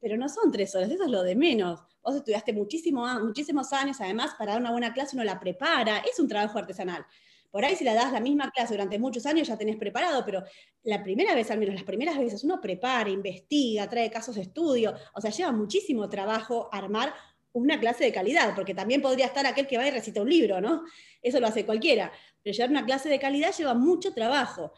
Pero 0.00 0.16
no 0.16 0.28
son 0.28 0.50
tres 0.50 0.74
horas, 0.74 0.90
eso 0.90 1.04
es 1.04 1.10
lo 1.10 1.22
de 1.22 1.36
menos. 1.36 1.80
Vos 2.02 2.16
estudiaste 2.16 2.52
muchísimo, 2.52 3.06
muchísimos 3.20 3.72
años, 3.72 4.00
además, 4.00 4.34
para 4.36 4.52
dar 4.52 4.60
una 4.60 4.72
buena 4.72 4.92
clase 4.92 5.14
uno 5.14 5.24
la 5.24 5.38
prepara, 5.38 5.98
es 5.98 6.18
un 6.18 6.26
trabajo 6.26 6.58
artesanal. 6.58 7.06
Por 7.50 7.64
ahí 7.64 7.76
si 7.76 7.84
la 7.84 7.94
das 7.94 8.12
la 8.12 8.20
misma 8.20 8.50
clase 8.50 8.74
durante 8.74 8.98
muchos 8.98 9.24
años 9.26 9.48
ya 9.48 9.56
tenés 9.56 9.76
preparado, 9.76 10.24
pero 10.24 10.44
la 10.82 11.02
primera 11.02 11.34
vez, 11.34 11.50
al 11.50 11.58
menos 11.58 11.74
las 11.74 11.84
primeras 11.84 12.18
veces, 12.18 12.44
uno 12.44 12.60
prepara, 12.60 13.08
investiga, 13.08 13.88
trae 13.88 14.10
casos 14.10 14.34
de 14.36 14.42
estudio, 14.42 14.94
o 15.14 15.20
sea, 15.20 15.30
lleva 15.30 15.52
muchísimo 15.52 16.08
trabajo 16.08 16.68
armar 16.72 17.14
una 17.52 17.80
clase 17.80 18.04
de 18.04 18.12
calidad, 18.12 18.54
porque 18.54 18.74
también 18.74 19.00
podría 19.00 19.26
estar 19.26 19.46
aquel 19.46 19.66
que 19.66 19.78
va 19.78 19.86
y 19.86 19.90
recita 19.90 20.20
un 20.20 20.28
libro, 20.28 20.60
¿no? 20.60 20.84
Eso 21.22 21.40
lo 21.40 21.46
hace 21.46 21.64
cualquiera, 21.64 22.12
pero 22.42 22.54
llevar 22.54 22.70
una 22.70 22.84
clase 22.84 23.08
de 23.08 23.18
calidad 23.18 23.52
lleva 23.56 23.74
mucho 23.74 24.12
trabajo. 24.12 24.72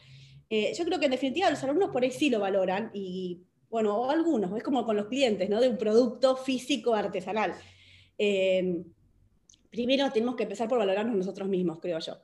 Eh, 0.49 0.73
yo 0.77 0.85
creo 0.85 0.99
que 0.99 1.07
en 1.07 1.11
definitiva 1.11 1.51
los 1.51 1.63
alumnos 1.63 1.91
por 1.91 2.03
ahí 2.03 2.11
sí 2.11 2.31
lo 2.31 2.41
valoran 2.41 2.91
y, 2.95 3.43
bueno, 3.69 3.97
o 3.97 4.11
algunos, 4.11 4.57
es 4.57 4.63
como 4.63 4.85
con 4.85 4.97
los 4.97 5.07
clientes, 5.07 5.49
¿no? 5.51 5.61
De 5.61 5.69
un 5.69 5.77
producto 5.77 6.37
físico 6.37 6.95
artesanal. 6.95 7.55
Eh, 8.17 8.85
primero 9.71 10.11
tenemos 10.11 10.37
que 10.37 10.45
empezar 10.45 10.69
por 10.69 10.79
valorarnos 10.79 11.17
nosotros 11.17 11.49
mismos, 11.49 11.79
creo 11.81 11.99
yo. 11.99 12.19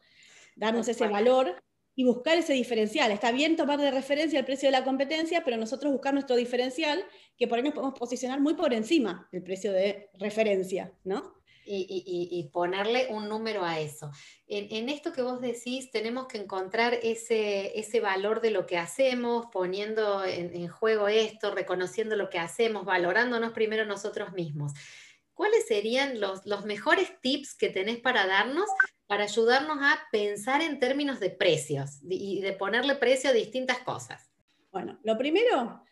Darnos 0.56 0.88
ese 0.88 1.06
valor 1.06 1.62
y 1.96 2.04
buscar 2.04 2.36
ese 2.36 2.52
diferencial. 2.52 3.10
Está 3.10 3.32
bien 3.32 3.56
tomar 3.56 3.80
de 3.80 3.90
referencia 3.90 4.38
el 4.38 4.44
precio 4.44 4.68
de 4.68 4.72
la 4.72 4.84
competencia, 4.84 5.42
pero 5.44 5.56
nosotros 5.56 5.90
buscar 5.92 6.12
nuestro 6.12 6.36
diferencial, 6.36 7.02
que 7.38 7.48
por 7.48 7.58
ahí 7.58 7.64
nos 7.64 7.72
podemos 7.72 7.98
posicionar 7.98 8.38
muy 8.38 8.54
por 8.54 8.74
encima 8.74 9.26
del 9.32 9.42
precio 9.42 9.72
de 9.72 10.10
referencia, 10.14 10.92
¿no? 11.04 11.34
Y, 11.68 12.48
ponerle 12.52 13.08
un 13.10 13.28
número 13.28 13.64
a 13.64 13.80
eso. 13.80 14.12
En, 14.46 14.88
esto 14.88 15.12
que 15.12 15.22
vos 15.22 15.40
decís, 15.40 15.90
tenemos 15.90 16.28
que 16.28 16.38
encontrar 16.38 16.94
ese, 17.02 17.76
ese 17.76 17.98
valor 17.98 18.40
de 18.40 18.52
lo 18.52 18.66
que 18.66 18.78
hacemos, 18.78 19.46
poniendo 19.52 20.24
en, 20.24 20.54
en, 20.54 20.68
juego 20.68 21.08
esto, 21.08 21.52
reconociendo 21.52 22.14
lo 22.14 22.30
que 22.30 22.38
hacemos, 22.38 22.84
valorándonos 22.84 23.52
primero 23.52 23.84
nosotros 23.84 24.32
mismos. 24.32 24.74
¿Cuáles 25.34 25.66
serían 25.66 26.20
los, 26.20 26.46
los 26.46 26.64
mejores 26.64 27.20
tips 27.20 27.56
que 27.56 27.68
tenés 27.68 27.98
para 27.98 28.26
darnos 28.28 28.68
para 29.06 29.24
ayudarnos 29.24 29.78
a 29.80 29.98
pensar 30.10 30.62
en 30.62 30.78
términos 30.78 31.20
de 31.20 31.30
precios 31.30 32.00
y 32.08 32.40
de 32.40 32.52
ponerle 32.52 32.96
precio 32.96 33.30
a 33.30 33.32
distintas 33.32 33.78
cosas? 33.78 34.30
Bueno, 34.72 34.98
lo 35.04 35.16
primero, 35.16 35.82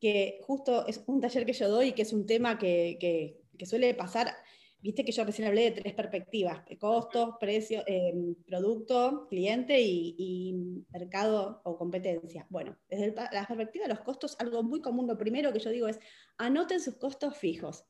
que 0.00 0.40
justo 0.42 0.86
es 0.86 1.02
un 1.06 1.20
taller 1.20 1.46
que 1.46 1.52
yo 1.52 1.68
doy 1.68 1.88
y 1.88 1.92
que 1.92 2.02
es 2.02 2.12
un 2.12 2.26
tema 2.26 2.58
que, 2.58 2.98
que, 3.00 3.66
suele 3.66 3.94
pasar, 3.94 4.34
viste 4.80 5.02
que 5.02 5.12
yo 5.12 5.24
recién 5.24 5.48
hablé 5.48 5.70
de 5.70 5.80
tres 5.80 5.94
perspectivas, 5.94 6.62
costo, 6.78 7.38
precio, 7.40 7.82
em, 7.86 8.34
producto, 8.44 9.26
cliente 9.30 9.80
y, 9.80 10.14
y, 10.18 10.84
mercado 10.92 11.62
o 11.64 11.78
competencia. 11.78 12.46
Bueno, 12.50 12.76
desde 12.88 13.14
la 13.14 13.46
perspectiva 13.46 13.86
de 13.86 13.94
los 13.94 14.00
costos, 14.00 14.36
algo 14.38 14.62
muy 14.62 14.82
común, 14.82 15.06
lo 15.06 15.16
primero 15.16 15.52
que 15.52 15.60
yo 15.60 15.70
digo 15.70 15.88
es, 15.88 15.98
anoten 16.36 16.80
sus 16.80 16.96
costos 16.96 17.38
fijos. 17.38 17.86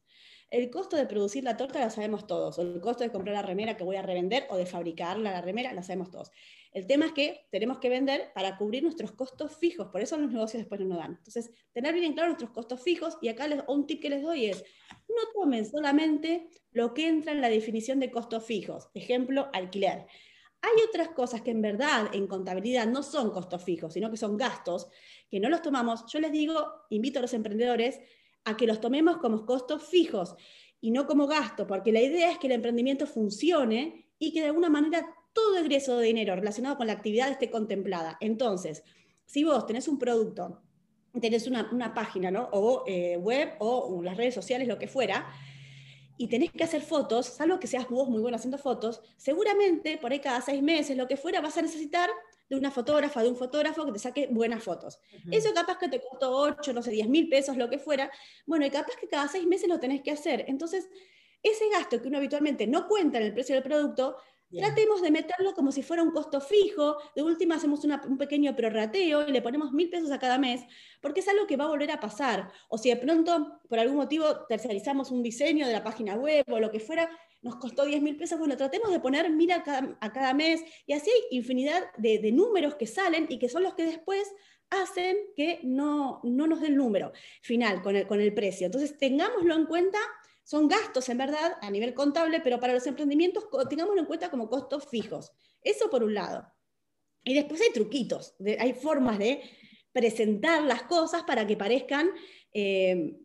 El 0.55 0.71
costo 0.71 0.97
de 0.97 1.07
producir 1.07 1.43
la 1.43 1.57
torta 1.57 1.83
lo 1.83 1.91
sabemos 1.91 2.29
todos, 2.29 2.61
o 2.61 2.63
el 2.63 2.81
costo 2.81 3.03
de 3.03 3.11
comprar 3.11 3.35
la 3.35 3.43
remera 3.43 3.77
que 3.77 3.83
voy 3.83 3.97
a 3.97 4.03
revender 4.03 4.47
o 4.51 4.57
de 4.57 4.67
fabricarla 4.67 5.33
la 5.33 5.41
remera, 5.41 5.73
la 5.73 5.83
sabemos 5.83 6.13
todos. 6.13 6.31
El 6.73 6.87
tema 6.87 7.07
es 7.07 7.13
que 7.13 7.49
tenemos 7.51 7.81
que 7.81 7.89
vender 7.89 8.31
para 8.37 8.57
cubrir 8.57 8.85
nuestros 8.85 9.11
costos 9.11 9.57
fijos, 9.57 9.89
por 9.89 10.01
eso 10.01 10.17
los 10.17 10.31
negocios 10.31 10.61
después 10.61 10.81
no 10.81 10.87
nos 10.87 10.99
dan. 10.99 11.17
Entonces, 11.17 11.51
tener 11.73 11.93
bien 11.93 12.13
claro 12.13 12.29
nuestros 12.29 12.53
costos 12.53 12.81
fijos, 12.85 13.19
y 13.21 13.31
acá 13.31 13.49
un 13.67 13.85
tip 13.89 14.01
que 14.01 14.11
les 14.11 14.23
doy 14.23 14.47
es, 14.47 14.63
no 15.09 15.33
tomen 15.35 15.69
solamente 15.69 16.49
lo 16.71 16.95
que 16.95 17.09
entra 17.09 17.33
en 17.33 17.41
la 17.41 17.49
definición 17.49 17.99
de 17.99 18.13
costos 18.13 18.45
fijos, 18.45 18.91
ejemplo, 18.95 19.51
alquiler. 19.53 20.07
Hay 20.63 20.83
otras 20.89 21.09
cosas 21.09 21.43
que 21.43 21.51
en 21.51 21.63
verdad 21.63 22.11
en 22.13 22.29
contabilidad 22.29 22.87
no 22.87 23.03
son 23.03 23.33
costos 23.33 23.65
fijos, 23.65 23.93
sino 23.93 24.09
que 24.09 24.17
son 24.17 24.37
gastos, 24.37 24.87
que 25.29 25.41
no 25.41 25.49
los 25.49 25.63
tomamos. 25.63 26.05
Yo 26.13 26.21
les 26.21 26.31
digo, 26.31 26.55
invito 26.91 27.19
a 27.19 27.23
los 27.23 27.35
emprendedores 27.35 27.99
a 28.45 28.57
que 28.57 28.67
los 28.67 28.81
tomemos 28.81 29.19
como 29.19 29.47
costos 29.47 29.83
fijos 29.83 30.35
y 30.81 30.91
no 30.91 31.07
como 31.07 31.27
gasto, 31.27 31.67
porque 31.67 31.93
la 31.93 32.01
idea 32.01 32.31
es 32.31 32.39
que 32.39 32.47
el 32.47 32.53
emprendimiento 32.53 33.07
funcione 33.07 34.11
y 34.19 34.33
que 34.33 34.41
de 34.41 34.49
alguna 34.49 34.69
manera 34.69 35.07
todo 35.33 35.57
egreso 35.57 35.99
de 35.99 36.07
dinero 36.07 36.35
relacionado 36.37 36.77
con 36.77 36.87
la 36.87 36.93
actividad 36.93 37.31
esté 37.31 37.51
contemplada. 37.51 38.17
Entonces, 38.21 38.85
si 39.25 39.45
vos 39.45 39.67
tenés 39.67 39.89
un 39.89 39.99
producto, 39.99 40.63
tenés 41.21 41.47
una, 41.47 41.95
página, 41.95 42.31
¿no? 42.31 42.49
O 42.53 42.85
eh, 42.87 43.17
web 43.17 43.55
o 43.61 44.03
las 44.03 44.17
redes 44.17 44.35
sociales, 44.35 44.69
lo 44.69 44.79
que 44.79 44.89
fuera, 44.89 45.27
y 46.17 46.29
tenés 46.29 46.53
que 46.53 46.65
hacer 46.65 46.83
fotos, 46.83 47.27
salvo 47.27 47.59
que 47.59 47.67
seas 47.67 47.89
vos 47.89 48.09
muy 48.09 48.21
bueno 48.21 48.37
haciendo 48.37 48.59
fotos, 48.59 49.01
seguramente 49.17 49.99
por 49.99 50.13
ahí 50.13 50.21
cada 50.21 50.41
seis 50.41 50.63
meses, 50.63 50.97
lo 50.97 51.09
que 51.09 51.17
fuera, 51.17 51.41
vas 51.41 51.57
a 51.57 51.63
necesitar 51.63 52.09
de 52.49 52.57
una 52.57 52.71
fotógrafa, 52.71 53.23
de 53.23 53.29
un 53.29 53.37
fotógrafo 53.37 53.85
que 53.87 53.93
te 53.93 53.99
saque 53.99 54.29
buenas 54.31 54.63
fotos. 54.63 54.99
Eso 55.31 55.53
capaz 55.55 55.79
que 55.79 55.89
te 55.89 56.01
costó 56.01 56.37
8, 56.37 56.73
no 56.73 56.83
sé, 56.83 56.91
10 56.91 57.09
mil 57.09 57.29
pesos, 57.29 57.57
lo 57.57 57.71
que 57.71 57.79
fuera. 57.79 58.11
Bueno, 58.47 58.67
y 58.67 58.71
capaz 58.71 58.97
que 59.01 59.09
cada 59.09 59.29
seis 59.29 59.47
meses 59.47 59.69
lo 59.69 59.81
tenés 59.81 60.03
que 60.03 60.11
hacer. 60.11 60.45
Entonces, 60.49 60.89
ese 61.43 61.69
gasto 61.71 62.01
que 62.01 62.09
uno 62.09 62.19
habitualmente 62.19 62.67
no 62.67 62.89
cuenta 62.89 63.19
en 63.19 63.25
el 63.25 63.35
precio 63.35 63.55
del 63.55 63.65
producto, 63.65 64.17
tratemos 64.57 65.03
de 65.03 65.11
meterlo 65.11 65.55
como 65.55 65.73
si 65.73 65.83
fuera 65.83 66.03
un 66.03 66.11
costo 66.11 66.41
fijo. 66.41 66.97
De 67.15 67.23
última 67.23 67.57
hacemos 67.57 67.85
un 67.85 68.19
pequeño 68.19 68.55
prorrateo 68.55 69.29
y 69.29 69.33
le 69.33 69.43
ponemos 69.43 69.73
mil 69.73 69.91
pesos 69.91 70.11
a 70.11 70.19
cada 70.19 70.39
mes, 70.39 70.63
porque 71.01 71.21
es 71.21 71.29
algo 71.29 71.47
que 71.47 71.57
va 71.57 71.65
a 71.65 71.69
volver 71.69 71.91
a 71.91 72.01
pasar. 72.01 72.51
O 72.69 72.79
si 72.79 72.91
de 72.91 72.97
pronto, 72.97 73.61
por 73.69 73.79
algún 73.79 73.97
motivo, 73.97 74.47
tercerizamos 74.49 75.11
un 75.11 75.23
diseño 75.23 75.67
de 75.67 75.73
la 75.73 75.85
página 75.85 76.15
web 76.15 76.45
o 76.51 76.59
lo 76.61 76.71
que 76.71 76.81
fuera, 76.81 77.11
nos 77.43 77.57
costó 77.57 77.85
10 77.85 78.01
mil 78.03 78.17
pesos, 78.17 78.39
bueno, 78.39 78.57
tratemos 78.57 78.91
de 78.91 79.01
poner 79.01 79.31
mira 79.31 79.63
a 80.01 80.13
cada, 80.13 80.35
mes, 80.35 80.63
y 80.87 80.95
así 80.95 81.11
hay 81.11 81.37
infinidad 81.37 81.83
de, 81.99 82.33
números 82.33 82.75
que 82.75 82.87
salen 82.87 83.27
y 83.29 83.39
que 83.39 83.51
son 83.51 83.63
los 83.63 83.75
que 83.75 83.85
después 83.85 84.33
hacen 84.71 85.17
que 85.37 85.61
no, 85.63 86.21
no 86.25 86.47
nos 86.47 86.63
dé 86.63 86.69
el 86.69 86.77
número 86.77 87.13
final 87.43 87.83
con 87.83 87.97
el, 87.97 88.07
con 88.07 88.21
el 88.21 88.33
precio. 88.33 88.67
Entonces, 88.67 88.97
tengámoslo 88.97 89.55
en 89.55 89.67
cuenta, 89.67 89.99
son 90.45 90.69
gastos 90.69 91.09
en 91.09 91.19
verdad 91.19 91.57
a 91.61 91.71
nivel 91.71 91.95
contable, 91.95 92.41
pero 92.41 92.61
para 92.61 92.75
los 92.75 92.87
emprendimientos 92.87 93.49
tengámoslo 93.69 94.01
en 94.01 94.07
cuenta 94.07 94.31
como 94.31 94.49
costos 94.49 94.87
fijos. 94.89 95.33
Eso 95.63 95.91
por 95.91 96.05
un 96.05 96.15
lado. 96.15 96.47
Y 97.25 97.35
después 97.35 97.61
hay 97.63 97.73
truquitos, 97.73 98.37
hay 98.59 98.75
formas 98.75 99.19
de 99.19 99.43
presentar 99.93 100.63
las 100.63 100.83
cosas 100.83 101.23
para 101.23 101.47
que 101.47 101.57
parezcan 101.57 102.11
eh, 102.53 103.17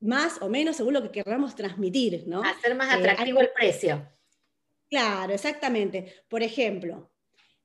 más 0.00 0.40
o 0.40 0.48
menos 0.48 0.76
según 0.76 0.94
lo 0.94 1.02
que 1.02 1.10
queramos 1.10 1.54
transmitir, 1.54 2.24
¿no? 2.26 2.42
Hacer 2.42 2.74
más 2.74 2.92
eh, 2.94 2.98
atractivo 2.98 3.40
el 3.40 3.50
precio. 3.50 4.08
Claro, 4.88 5.32
exactamente. 5.34 6.24
Por 6.28 6.42
ejemplo, 6.42 7.12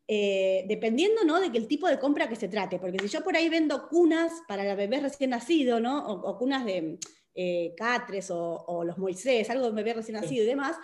eh, 0.07 0.63
dependiendo 0.67 1.25
¿no? 1.25 1.39
de 1.39 1.51
que 1.51 1.57
el 1.57 1.67
tipo 1.67 1.87
de 1.87 1.99
compra 1.99 2.29
que 2.29 2.37
se 2.37 2.47
trate, 2.47 2.79
porque 2.79 2.97
si 2.99 3.09
yo 3.09 3.23
por 3.23 3.35
ahí 3.35 3.49
vendo 3.49 3.89
cunas 3.89 4.31
para 4.47 4.69
el 4.69 4.77
bebé 4.77 5.01
recién 5.01 5.31
nacido, 5.31 5.79
¿no? 5.79 6.05
o, 6.07 6.37
cunas 6.37 6.63
de 6.63 6.97
eh, 7.39 7.75
Catres 7.77 8.31
o, 8.31 8.83
los 8.83 8.97
Moisés, 8.97 9.47
algo 9.51 9.67
de 9.67 9.71
bebé 9.71 9.93
recién 9.93 10.19
nacido 10.19 10.43
y 10.43 10.47
demás, 10.47 10.75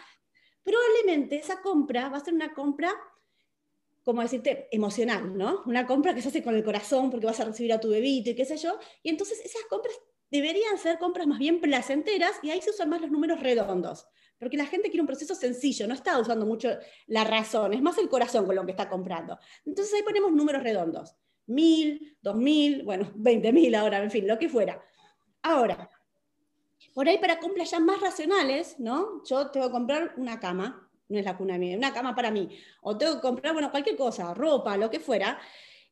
probablemente 0.63 1.37
esa 1.37 1.61
compra 1.61 2.09
va 2.09 2.17
a 2.17 2.23
ser 2.23 2.35
una 2.35 2.53
compra, 2.53 2.93
como 4.03 4.21
decirte, 4.21 4.67
emocional, 4.71 5.35
¿no? 5.35 5.63
Una 5.65 5.87
compra 5.87 6.13
que 6.13 6.21
se 6.21 6.27
hace 6.27 6.43
con 6.43 6.55
el 6.55 6.63
corazón 6.63 7.09
porque 7.09 7.25
vas 7.25 7.39
a 7.39 7.45
recibir 7.45 7.73
a 7.73 7.79
tu 7.79 7.89
bebito 7.89 8.29
y 8.29 8.35
qué 8.35 8.45
sé 8.45 8.57
yo, 8.57 8.77
y 9.01 9.09
entonces 9.09 9.41
esas 9.43 9.63
compras 9.67 9.99
deberían 10.29 10.77
ser 10.77 10.99
compras 10.99 11.25
más 11.25 11.39
bien 11.39 11.59
placenteras 11.59 12.39
y 12.43 12.51
ahí 12.51 12.61
se 12.61 12.69
usan 12.69 12.89
más 12.89 13.01
los 13.01 13.09
números 13.09 13.39
redondos, 13.39 14.07
porque 14.37 14.57
la 14.57 14.67
gente 14.67 14.89
quiere 14.89 15.01
un 15.01 15.07
proceso 15.07 15.33
sencillo, 15.33 15.87
no 15.87 15.95
está 15.95 16.19
usando 16.19 16.45
mucho 16.45 16.69
la 17.07 17.23
razón, 17.23 17.73
es 17.73 17.81
más 17.81 17.97
el 17.97 18.09
corazón 18.09 18.45
con 18.45 18.55
lo 18.55 18.63
que 18.63 18.71
está 18.71 18.87
comprando. 18.89 19.39
Entonces 19.65 19.91
ahí 19.95 20.03
ponemos 20.03 20.31
números 20.31 20.61
redondos, 20.61 21.15
mil, 21.47 22.15
dos 22.21 22.35
mil, 22.35 22.83
bueno, 22.83 23.11
veinte 23.15 23.51
mil 23.51 23.73
ahora, 23.73 24.03
en 24.03 24.11
fin, 24.11 24.27
lo 24.27 24.37
que 24.37 24.49
fuera. 24.49 24.79
Ahora, 25.41 25.89
por 26.93 27.07
ahí 27.07 27.17
para 27.17 27.39
compras 27.39 27.71
ya 27.71 27.79
más 27.79 27.99
racionales, 27.99 28.79
¿no? 28.79 29.23
Yo 29.25 29.49
tengo 29.51 29.67
que 29.67 29.71
comprar 29.71 30.13
una 30.17 30.39
cama, 30.39 30.89
no 31.09 31.19
es 31.19 31.25
la 31.25 31.37
cuna 31.37 31.57
mía, 31.57 31.77
una 31.77 31.93
cama 31.93 32.15
para 32.15 32.31
mí, 32.31 32.49
o 32.81 32.97
tengo 32.97 33.15
que 33.15 33.21
comprar, 33.21 33.53
bueno, 33.53 33.71
cualquier 33.71 33.95
cosa, 33.95 34.33
ropa, 34.33 34.77
lo 34.77 34.89
que 34.89 34.99
fuera. 34.99 35.39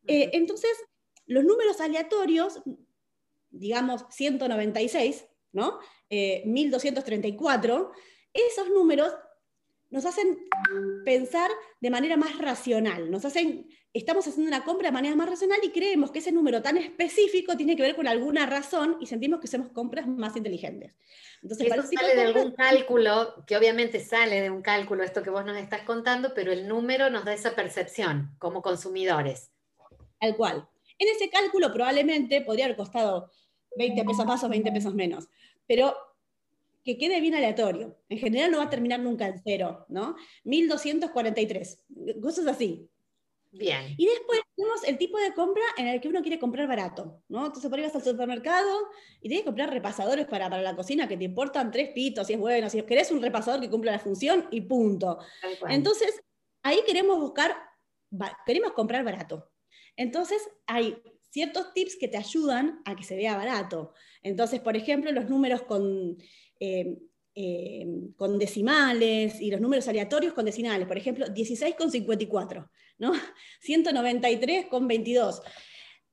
Eh, 0.05 0.31
entonces, 0.33 0.71
los 1.25 1.43
números 1.43 1.79
aleatorios 1.81 2.61
digamos, 3.51 4.05
196, 4.09 5.27
¿no? 5.51 5.79
1234, 6.09 7.91
eh, 8.33 8.41
esos 8.47 8.69
números 8.69 9.13
nos 9.91 10.05
hacen 10.05 10.39
pensar 11.03 11.51
de 11.81 11.89
manera 11.89 12.15
más 12.15 12.37
racional, 12.37 13.11
nos 13.11 13.25
hacen, 13.25 13.69
estamos 13.93 14.25
haciendo 14.25 14.47
una 14.47 14.63
compra 14.63 14.87
de 14.87 14.93
manera 14.93 15.15
más 15.17 15.29
racional 15.29 15.59
y 15.61 15.69
creemos 15.69 16.11
que 16.11 16.19
ese 16.19 16.31
número 16.31 16.61
tan 16.61 16.77
específico 16.77 17.57
tiene 17.57 17.75
que 17.75 17.83
ver 17.83 17.95
con 17.95 18.07
alguna 18.07 18.45
razón 18.45 18.97
y 19.01 19.05
sentimos 19.05 19.41
que 19.41 19.47
hacemos 19.47 19.69
compras 19.69 20.07
más 20.07 20.35
inteligentes. 20.37 20.95
Entonces, 21.43 21.67
eso 21.67 21.83
sale 21.93 22.15
de 22.15 22.21
algún 22.21 22.51
cálculo, 22.53 23.43
que 23.45 23.57
obviamente 23.57 23.99
sale 23.99 24.41
de 24.41 24.49
un 24.49 24.61
cálculo 24.61 25.03
esto 25.03 25.23
que 25.23 25.29
vos 25.29 25.45
nos 25.45 25.57
estás 25.57 25.81
contando, 25.81 26.33
pero 26.33 26.53
el 26.53 26.67
número 26.67 27.09
nos 27.09 27.25
da 27.25 27.33
esa 27.33 27.53
percepción 27.53 28.33
como 28.39 28.61
consumidores. 28.61 29.51
Al 30.21 30.37
cual. 30.37 30.67
En 30.97 31.09
ese 31.09 31.29
cálculo 31.29 31.73
probablemente 31.73 32.41
podría 32.41 32.65
haber 32.65 32.77
costado 32.77 33.29
20 33.75 34.05
pesos 34.05 34.25
más 34.25 34.43
o 34.43 34.49
20 34.49 34.71
pesos 34.71 34.93
menos. 34.93 35.27
Pero 35.67 35.95
que 36.83 36.97
quede 36.97 37.21
bien 37.21 37.35
aleatorio. 37.35 37.97
En 38.09 38.17
general 38.17 38.51
no 38.51 38.57
va 38.57 38.65
a 38.65 38.69
terminar 38.69 38.99
nunca 38.99 39.27
en 39.27 39.41
cero, 39.43 39.85
¿no? 39.89 40.15
1243, 40.43 41.85
cosas 42.21 42.47
así. 42.47 42.89
Bien. 43.53 43.95
Y 43.97 44.05
después 44.05 44.39
tenemos 44.55 44.83
el 44.85 44.97
tipo 44.97 45.17
de 45.19 45.33
compra 45.33 45.63
en 45.77 45.87
el 45.87 45.99
que 45.99 46.07
uno 46.07 46.21
quiere 46.21 46.39
comprar 46.39 46.67
barato, 46.67 47.21
¿no? 47.27 47.47
Entonces 47.47 47.69
por 47.69 47.77
ahí 47.77 47.85
vas 47.85 47.95
al 47.95 48.03
supermercado 48.03 48.87
y 49.19 49.27
tienes 49.27 49.39
que 49.39 49.47
comprar 49.47 49.69
repasadores 49.69 50.25
para, 50.25 50.49
para 50.49 50.61
la 50.61 50.75
cocina 50.75 51.07
que 51.07 51.17
te 51.17 51.25
importan 51.25 51.69
tres 51.69 51.89
pitos, 51.89 52.27
si 52.27 52.33
es 52.33 52.39
bueno, 52.39 52.69
si 52.69 52.81
querés 52.83 53.11
un 53.11 53.21
repasador 53.21 53.59
que 53.59 53.69
cumpla 53.69 53.91
la 53.91 53.99
función 53.99 54.47
y 54.51 54.61
punto. 54.61 55.19
Entonces, 55.67 56.21
ahí 56.63 56.79
queremos 56.87 57.19
buscar, 57.19 57.57
queremos 58.45 58.71
comprar 58.71 59.03
barato. 59.03 59.51
Entonces, 59.97 60.49
hay 60.65 60.95
ciertos 61.29 61.73
tips 61.73 61.97
que 61.99 62.07
te 62.07 62.17
ayudan 62.17 62.81
a 62.85 62.95
que 62.95 63.03
se 63.03 63.15
vea 63.15 63.35
barato. 63.35 63.93
Entonces, 64.23 64.61
por 64.61 64.77
ejemplo, 64.77 65.11
los 65.11 65.29
números 65.29 65.63
con, 65.63 66.17
eh, 66.61 66.95
eh, 67.33 67.87
con 68.15 68.37
decimales 68.37 69.41
y 69.41 69.49
los 69.49 69.59
números 69.59 69.87
aleatorios 69.87 70.33
con 70.33 70.45
decimales. 70.45 70.87
Por 70.87 70.97
ejemplo, 70.97 71.27
16 71.27 71.73
con 71.75 71.89
54, 71.89 72.69
¿no? 72.99 73.13
193 73.61 74.67
con 74.67 74.87
22. 74.87 75.41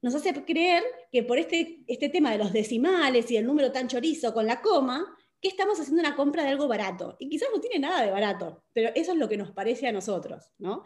nos 0.00 0.14
hace 0.14 0.33
creer 0.47 0.83
que 1.12 1.23
por 1.25 1.38
este, 1.38 1.83
este 1.87 2.09
tema 2.09 2.33
de 2.33 2.38
los 2.38 2.52
decimales 2.52 3.31
y 3.31 3.37
el 3.37 3.47
número 3.47 3.71
tan 3.71 3.88
chorizo 3.88 4.33
con 4.33 4.47
la 4.47 4.62
coma, 4.62 5.05
que 5.38 5.49
estamos 5.49 5.78
haciendo 5.78 6.00
una 6.00 6.17
compra 6.17 6.45
de 6.45 6.49
algo 6.49 6.67
barato. 6.67 7.17
Y 7.19 7.28
quizás 7.28 7.50
no 7.55 7.61
tiene 7.61 7.78
nada 7.78 8.07
de 8.07 8.11
barato, 8.11 8.64
pero 8.73 8.90
eso 8.95 9.12
es 9.12 9.19
lo 9.19 9.28
que 9.28 9.37
nos 9.37 9.52
parece 9.52 9.87
a 9.87 9.93
nosotros, 9.93 10.52
¿no? 10.57 10.83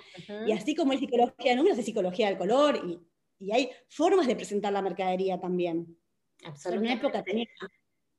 Y 0.46 0.50
así 0.50 0.74
como 0.74 0.90
hay 0.90 0.98
psicología 0.98 1.52
de 1.52 1.56
números, 1.56 1.78
hay 1.78 1.84
psicología 1.84 2.26
del 2.26 2.36
color 2.36 2.82
y, 2.84 2.98
y 3.38 3.52
hay 3.52 3.70
formas 3.88 4.26
de 4.26 4.34
presentar 4.34 4.72
la 4.72 4.82
mercadería 4.82 5.38
también. 5.38 5.96
Absolutamente. 6.44 6.92
En 6.92 6.98
una 6.98 7.00
época 7.00 7.22
tenía 7.22 7.46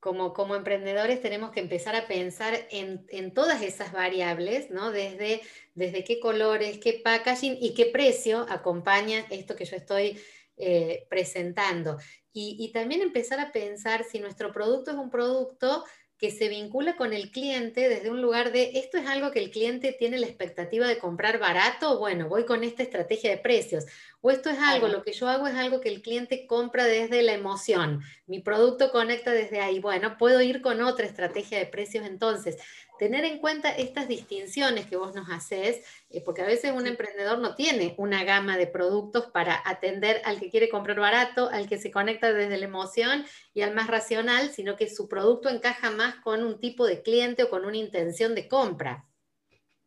como, 0.04 0.34
como 0.34 0.54
emprendedores 0.54 1.22
tenemos 1.22 1.50
que 1.50 1.60
empezar 1.60 1.96
a 1.96 2.06
pensar 2.06 2.68
en, 2.70 3.06
en, 3.08 3.32
todas 3.32 3.62
esas 3.62 3.90
variables, 3.90 4.70
¿no? 4.70 4.92
Desde, 4.92 5.40
desde 5.74 6.04
qué 6.04 6.20
colores, 6.20 6.76
qué 6.76 7.00
packaging 7.02 7.56
y 7.58 7.72
qué 7.72 7.86
precio 7.86 8.44
acompaña 8.50 9.24
esto 9.30 9.56
que 9.56 9.64
yo 9.64 9.76
estoy 9.76 10.20
eh, 10.58 11.06
presentando. 11.08 11.96
Y, 12.34 12.58
y, 12.60 12.70
también 12.70 13.00
empezar 13.00 13.40
a 13.40 13.50
pensar 13.50 14.04
si 14.04 14.18
nuestro 14.18 14.52
producto 14.52 14.90
es 14.90 14.98
un 14.98 15.08
producto 15.08 15.84
que 16.18 16.30
se 16.30 16.48
vincula 16.48 16.96
con 16.96 17.14
el 17.14 17.30
cliente 17.30 17.88
desde 17.88 18.10
un 18.10 18.20
lugar 18.20 18.52
de 18.52 18.72
esto 18.74 18.98
es 18.98 19.06
algo 19.06 19.30
que 19.30 19.40
el 19.40 19.50
cliente 19.50 19.96
tiene 19.98 20.18
la 20.18 20.26
expectativa 20.26 20.86
de 20.86 20.98
comprar 20.98 21.38
barato, 21.38 21.98
bueno, 21.98 22.28
voy 22.28 22.44
con 22.44 22.62
esta 22.62 22.82
estrategia 22.82 23.30
de 23.30 23.38
precios. 23.38 23.86
O 24.26 24.30
esto 24.30 24.48
es 24.48 24.58
algo, 24.58 24.88
lo 24.88 25.02
que 25.02 25.12
yo 25.12 25.28
hago 25.28 25.46
es 25.46 25.54
algo 25.54 25.82
que 25.82 25.90
el 25.90 26.00
cliente 26.00 26.46
compra 26.46 26.84
desde 26.86 27.22
la 27.22 27.34
emoción. 27.34 28.00
Mi 28.26 28.40
producto 28.40 28.90
conecta 28.90 29.32
desde 29.32 29.60
ahí. 29.60 29.80
Bueno, 29.80 30.16
puedo 30.16 30.40
ir 30.40 30.62
con 30.62 30.80
otra 30.80 31.04
estrategia 31.04 31.58
de 31.58 31.66
precios 31.66 32.06
entonces 32.06 32.56
tener 32.98 33.26
en 33.26 33.38
cuenta 33.38 33.68
estas 33.68 34.08
distinciones 34.08 34.86
que 34.86 34.96
vos 34.96 35.14
nos 35.14 35.28
haces, 35.28 35.84
eh, 36.08 36.22
porque 36.22 36.40
a 36.40 36.46
veces 36.46 36.72
un 36.72 36.86
emprendedor 36.86 37.38
no 37.38 37.54
tiene 37.54 37.94
una 37.98 38.24
gama 38.24 38.56
de 38.56 38.66
productos 38.66 39.26
para 39.26 39.60
atender 39.62 40.22
al 40.24 40.40
que 40.40 40.48
quiere 40.48 40.70
comprar 40.70 40.98
barato, 40.98 41.50
al 41.50 41.68
que 41.68 41.76
se 41.76 41.90
conecta 41.90 42.32
desde 42.32 42.56
la 42.56 42.64
emoción 42.64 43.26
y 43.52 43.60
al 43.60 43.74
más 43.74 43.88
racional, 43.88 44.48
sino 44.48 44.74
que 44.74 44.88
su 44.88 45.06
producto 45.06 45.50
encaja 45.50 45.90
más 45.90 46.14
con 46.22 46.44
un 46.44 46.58
tipo 46.60 46.86
de 46.86 47.02
cliente 47.02 47.42
o 47.42 47.50
con 47.50 47.66
una 47.66 47.76
intención 47.76 48.34
de 48.34 48.48
compra. 48.48 49.06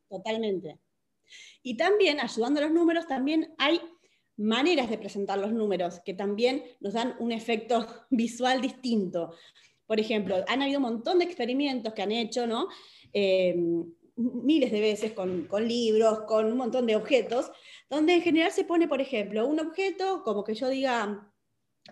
Totalmente. 0.08 0.78
Y 1.64 1.76
también, 1.76 2.20
ayudando 2.20 2.60
a 2.60 2.64
los 2.64 2.72
números, 2.72 3.08
también 3.08 3.54
hay 3.58 3.82
maneras 4.38 4.90
de 4.90 4.98
presentar 4.98 5.38
los 5.40 5.52
números 5.52 6.00
que 6.06 6.14
también 6.14 6.64
nos 6.80 6.94
dan 6.94 7.16
un 7.20 7.32
efecto 7.32 7.86
visual 8.10 8.62
distinto. 8.62 9.34
Por 9.86 10.00
ejemplo, 10.00 10.44
han 10.48 10.62
habido 10.62 10.80
un 10.80 10.84
montón 10.84 11.20
de 11.20 11.26
experimentos 11.26 11.94
que 11.94 12.02
han 12.02 12.12
hecho, 12.12 12.46
¿no? 12.46 12.68
Eh, 13.14 13.56
miles 14.18 14.72
de 14.72 14.82
veces 14.82 15.12
con, 15.14 15.48
libros, 15.68 16.22
con 16.22 16.46
un 16.46 16.58
montón 16.58 16.86
de 16.86 16.96
objetos, 16.96 17.52
donde 17.90 18.16
en 18.16 18.22
general 18.22 18.52
se 18.52 18.64
pone, 18.64 18.88
por 18.88 19.00
ejemplo, 19.00 19.48
un 19.48 19.60
objeto, 19.60 20.24
como 20.24 20.44
que 20.44 20.56
yo 20.56 20.70
diga, 20.70 21.32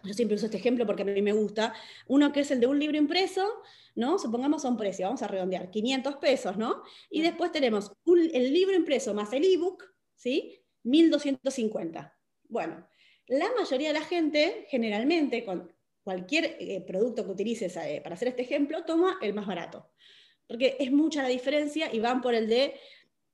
yo 0.03 0.13
siempre 0.13 0.35
uso 0.35 0.45
este 0.45 0.57
ejemplo 0.57 0.85
porque 0.85 1.03
a 1.03 1.05
mí 1.05 1.21
me 1.21 1.33
gusta, 1.33 1.73
uno 2.07 2.31
que 2.31 2.41
es 2.41 2.51
el 2.51 2.59
de 2.59 2.67
un 2.67 2.79
libro 2.79 2.97
impreso, 2.97 3.47
¿no? 3.93 4.17
Supongamos 4.17 4.65
a 4.65 4.69
un 4.69 4.77
precio, 4.77 5.05
vamos 5.05 5.21
a 5.21 5.27
redondear, 5.27 5.69
500 5.69 6.15
pesos, 6.15 6.57
¿no? 6.57 6.81
Y 7.09 7.21
después 7.21 7.51
tenemos 7.51 7.91
el 8.05 8.53
libro 8.53 8.75
impreso 8.75 9.13
más 9.13 9.31
el 9.31 9.45
ebook, 9.45 9.83
¿sí? 10.15 10.59
1250. 10.83 12.14
Bueno, 12.49 12.87
la 13.27 13.51
mayoría 13.57 13.89
de 13.89 13.99
la 13.99 14.05
gente, 14.05 14.65
generalmente, 14.69 15.43
con 15.43 15.73
cualquier 16.03 16.57
eh, 16.59 16.83
producto 16.85 17.25
que 17.25 17.31
utilices 17.31 17.75
eh, 17.77 18.01
para 18.03 18.15
hacer 18.15 18.27
este 18.29 18.43
ejemplo, 18.43 18.83
toma 18.85 19.17
el 19.21 19.33
más 19.33 19.47
barato 19.47 19.91
porque 20.47 20.77
es 20.79 20.91
mucha 20.91 21.23
la 21.23 21.29
diferencia 21.29 21.93
y 21.93 21.99
van 21.99 22.21
por 22.21 22.33
el 22.33 22.47
de 22.47 22.75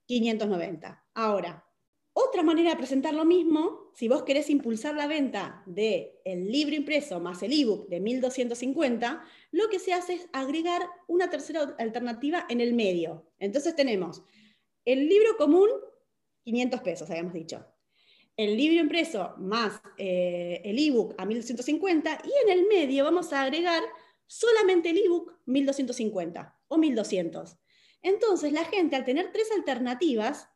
590. 0.08 1.06
Ahora, 1.14 1.66
otra 2.14 2.44
manera 2.44 2.72
de 2.72 2.78
presentar 2.78 3.14
lo 3.14 3.24
mismo, 3.24 3.92
si 3.96 4.08
vos 4.08 4.24
querés 4.24 4.50
impulsar 4.50 4.96
la 4.96 5.08
venta 5.08 5.64
del 5.66 6.12
el 6.26 6.52
libro 6.52 6.76
impreso 6.76 7.20
más 7.20 7.42
el 7.44 7.54
ebook 7.54 7.88
de 7.88 8.00
1250, 8.02 9.24
lo 9.52 9.70
que 9.70 9.80
se 9.80 9.94
hace 9.94 10.14
es 10.16 10.30
agregar 10.34 10.82
una 11.08 11.30
tercera 11.30 11.76
alternativa 11.80 12.46
en 12.50 12.60
el 12.60 12.74
medio. 12.74 13.32
Entonces 13.40 13.76
tenemos 13.76 14.24
el 14.84 15.08
libro 15.08 15.38
común, 15.38 15.70
500 16.44 16.82
pesos, 16.82 17.10
habíamos 17.10 17.34
dicho. 17.34 17.66
El 18.38 18.58
libro 18.58 18.80
impreso 18.80 19.36
más 19.38 19.82
eh, 19.98 20.62
el 20.64 20.80
ebook 20.80 21.16
a 21.18 21.26
1250 21.26 22.22
y 22.24 22.50
en 22.50 22.58
el 22.58 22.68
medio 22.68 23.04
vamos 23.04 23.34
a 23.34 23.44
agregar 23.44 23.84
solamente 24.26 24.90
el 24.92 24.98
ebook 25.00 25.40
1250 25.46 26.58
o 26.68 26.78
1200. 26.78 27.58
Entonces, 28.02 28.54
la 28.54 28.66
gente 28.66 28.96
al 28.96 29.06
tener 29.06 29.32
tres 29.32 29.52
alternativas, 29.52 30.48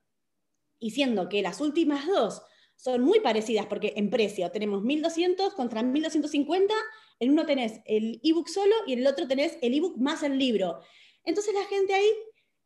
y 0.80 0.92
siendo 0.92 1.30
que 1.30 1.42
las 1.42 1.62
últimas 1.62 2.08
dos 2.08 2.42
son 2.76 3.02
muy 3.02 3.20
parecidas, 3.20 3.66
porque 3.68 3.94
en 3.96 4.10
precio 4.10 4.50
tenemos 4.52 4.82
1200 4.82 5.54
contra 5.54 5.84
1250, 5.84 6.74
en 7.20 7.32
uno 7.32 7.46
tenés 7.46 7.82
el 7.86 8.20
ebook 8.24 8.48
solo 8.48 8.74
y 8.88 8.94
en 8.94 9.00
el 9.00 9.08
otro 9.08 9.28
tenés 9.28 9.58
el 9.62 9.74
ebook 9.74 9.98
más 9.98 10.24
el 10.24 10.38
libro. 10.38 10.80
Entonces, 11.24 11.54
la 11.54 11.66
gente 11.66 11.94
ahí, 11.94 12.10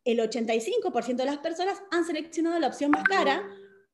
el 0.04 0.18
85% 0.18 1.16
de 1.16 1.24
las 1.24 1.38
personas 1.38 1.82
han 1.90 2.04
seleccionado 2.04 2.58
la 2.58 2.68
opción 2.68 2.90
más 2.90 3.04
cara 3.04 3.46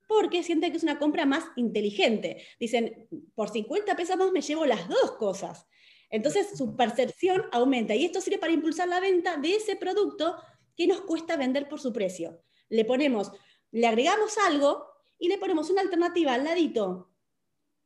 porque 0.06 0.42
sienten 0.42 0.70
que 0.70 0.76
es 0.76 0.82
una 0.82 0.98
compra 0.98 1.26
más 1.26 1.44
inteligente. 1.56 2.42
Dicen, 2.58 3.08
por 3.34 3.50
50 3.50 3.96
pesos 3.96 4.16
más 4.16 4.32
me 4.32 4.40
llevo 4.40 4.66
las 4.66 4.88
dos 4.88 5.12
cosas. 5.12 5.66
Entonces 6.10 6.56
su 6.56 6.76
percepción 6.76 7.44
aumenta 7.52 7.94
y 7.94 8.04
esto 8.04 8.20
sirve 8.20 8.38
para 8.38 8.52
impulsar 8.52 8.88
la 8.88 9.00
venta 9.00 9.36
de 9.36 9.56
ese 9.56 9.76
producto 9.76 10.36
que 10.76 10.86
nos 10.86 11.00
cuesta 11.02 11.36
vender 11.36 11.68
por 11.68 11.80
su 11.80 11.92
precio. 11.92 12.42
Le 12.68 12.84
ponemos, 12.84 13.32
le 13.72 13.86
agregamos 13.86 14.36
algo 14.46 14.86
y 15.18 15.28
le 15.28 15.38
ponemos 15.38 15.70
una 15.70 15.80
alternativa 15.80 16.34
al 16.34 16.44
ladito, 16.44 17.10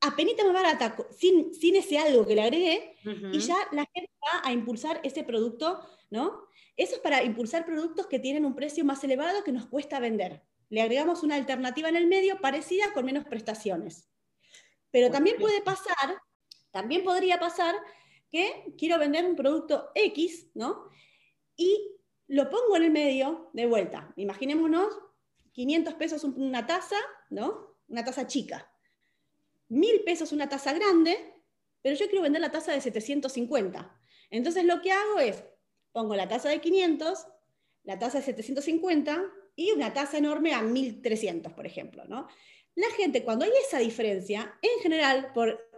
apenas 0.00 0.34
más 0.44 0.52
barata, 0.52 0.96
sin, 1.16 1.54
sin 1.54 1.76
ese 1.76 1.98
algo 1.98 2.26
que 2.26 2.34
le 2.34 2.42
agregué, 2.42 2.96
y 3.32 3.38
ya 3.38 3.56
la 3.72 3.86
gente 3.94 4.10
va 4.22 4.42
a 4.44 4.52
impulsar 4.52 5.00
ese 5.04 5.22
producto, 5.22 5.80
¿no? 6.10 6.48
Eso 6.76 6.94
es 6.94 7.00
para 7.00 7.22
impulsar 7.22 7.66
productos 7.66 8.06
que 8.06 8.18
tienen 8.18 8.44
un 8.44 8.54
precio 8.54 8.84
más 8.84 9.04
elevado 9.04 9.44
que 9.44 9.52
nos 9.52 9.66
cuesta 9.66 10.00
vender. 10.00 10.42
Le 10.70 10.82
agregamos 10.82 11.22
una 11.22 11.34
alternativa 11.34 11.88
en 11.88 11.96
el 11.96 12.06
medio 12.06 12.40
parecida 12.40 12.92
con 12.94 13.04
menos 13.04 13.24
prestaciones. 13.24 14.08
Pero 14.90 15.10
también 15.10 15.36
puede 15.38 15.60
pasar, 15.62 16.22
también 16.70 17.04
podría 17.04 17.38
pasar 17.38 17.74
que 18.30 18.72
quiero 18.78 18.98
vender 18.98 19.24
un 19.26 19.36
producto 19.36 19.90
X, 19.94 20.48
¿no? 20.54 20.88
Y 21.56 21.96
lo 22.28 22.48
pongo 22.48 22.76
en 22.76 22.84
el 22.84 22.90
medio 22.90 23.50
de 23.52 23.66
vuelta. 23.66 24.12
Imaginémonos 24.16 24.96
500 25.52 25.94
pesos 25.94 26.24
una 26.24 26.66
taza, 26.66 26.96
¿no? 27.28 27.76
Una 27.88 28.04
taza 28.04 28.26
chica. 28.26 28.72
1000 29.68 30.04
pesos 30.04 30.32
una 30.32 30.48
taza 30.48 30.72
grande, 30.72 31.42
pero 31.82 31.96
yo 31.96 32.06
quiero 32.06 32.22
vender 32.22 32.40
la 32.40 32.50
taza 32.50 32.72
de 32.72 32.80
750. 32.80 34.00
Entonces 34.30 34.64
lo 34.64 34.80
que 34.80 34.92
hago 34.92 35.18
es, 35.18 35.44
pongo 35.92 36.14
la 36.14 36.28
taza 36.28 36.48
de 36.48 36.60
500, 36.60 37.26
la 37.82 37.98
taza 37.98 38.18
de 38.18 38.24
750 38.24 39.20
y 39.56 39.72
una 39.72 39.92
taza 39.92 40.18
enorme 40.18 40.52
a 40.52 40.62
1300, 40.62 41.52
por 41.52 41.66
ejemplo, 41.66 42.04
¿no? 42.06 42.28
La 42.74 42.88
gente, 42.96 43.24
cuando 43.24 43.44
hay 43.44 43.50
esa 43.66 43.78
diferencia, 43.78 44.58
en 44.62 44.82
general, 44.82 45.32
por 45.34 45.68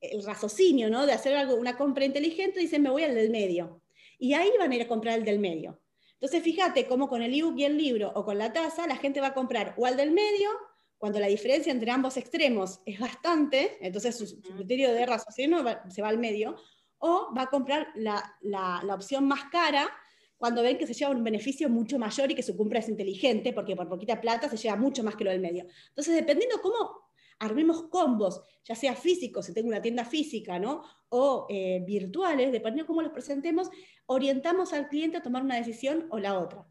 el 0.00 0.24
raciocinio, 0.24 0.88
¿no? 0.88 1.06
De 1.06 1.12
hacer 1.12 1.36
algo, 1.36 1.54
una 1.54 1.76
compra 1.76 2.04
inteligente, 2.04 2.60
dicen, 2.60 2.82
me 2.82 2.90
voy 2.90 3.04
al 3.04 3.14
del 3.14 3.30
medio. 3.30 3.82
Y 4.18 4.34
ahí 4.34 4.50
van 4.58 4.72
a 4.72 4.76
ir 4.76 4.82
a 4.82 4.88
comprar 4.88 5.18
el 5.18 5.24
del 5.24 5.38
medio. 5.38 5.80
Entonces, 6.14 6.42
fíjate 6.42 6.86
cómo 6.86 7.08
con 7.08 7.22
el 7.22 7.34
ebook 7.34 7.58
y 7.58 7.64
el 7.64 7.76
libro 7.76 8.10
o 8.14 8.24
con 8.24 8.38
la 8.38 8.52
taza, 8.52 8.86
la 8.86 8.96
gente 8.96 9.20
va 9.20 9.28
a 9.28 9.34
comprar 9.34 9.74
o 9.76 9.84
al 9.84 9.96
del 9.96 10.12
medio, 10.12 10.50
cuando 10.96 11.20
la 11.20 11.26
diferencia 11.26 11.70
entre 11.70 11.90
ambos 11.90 12.16
extremos 12.16 12.80
es 12.86 12.98
bastante, 12.98 13.76
entonces 13.80 14.16
su, 14.16 14.40
criterio 14.40 14.92
de 14.92 15.04
raciocinio 15.04 15.62
se 15.90 16.00
va 16.00 16.08
al 16.08 16.18
medio, 16.18 16.56
o 16.98 17.34
va 17.36 17.42
a 17.42 17.50
comprar 17.50 17.88
la, 17.96 18.34
la, 18.40 18.80
la 18.82 18.94
opción 18.94 19.28
más 19.28 19.44
cara, 19.50 19.90
cuando 20.38 20.62
ven 20.62 20.78
que 20.78 20.86
se 20.86 20.94
lleva 20.94 21.12
un 21.12 21.24
beneficio 21.24 21.68
mucho 21.68 21.98
mayor 21.98 22.30
y 22.30 22.34
que 22.34 22.42
su 22.42 22.56
compra 22.56 22.78
es 22.78 22.88
inteligente, 22.88 23.52
porque 23.52 23.74
por 23.74 23.88
poquita 23.88 24.20
plata 24.20 24.48
se 24.48 24.56
lleva 24.56 24.76
mucho 24.76 25.02
más 25.02 25.16
que 25.16 25.24
lo 25.24 25.30
del 25.30 25.40
medio. 25.40 25.66
Entonces, 25.88 26.14
dependiendo 26.14 26.60
cómo 26.60 27.06
armemos 27.38 27.84
combos, 27.84 28.40
ya 28.64 28.74
sea 28.74 28.94
físicos, 28.94 29.46
si 29.46 29.54
tengo 29.54 29.68
una 29.68 29.82
tienda 29.82 30.04
física, 30.04 30.58
¿no? 30.58 30.82
O 31.08 31.46
eh, 31.48 31.82
virtuales, 31.86 32.52
dependiendo 32.52 32.84
de 32.84 32.86
cómo 32.86 33.02
los 33.02 33.12
presentemos, 33.12 33.68
orientamos 34.06 34.72
al 34.72 34.88
cliente 34.88 35.18
a 35.18 35.22
tomar 35.22 35.42
una 35.42 35.56
decisión 35.56 36.06
o 36.10 36.18
la 36.18 36.38
otra. 36.38 36.66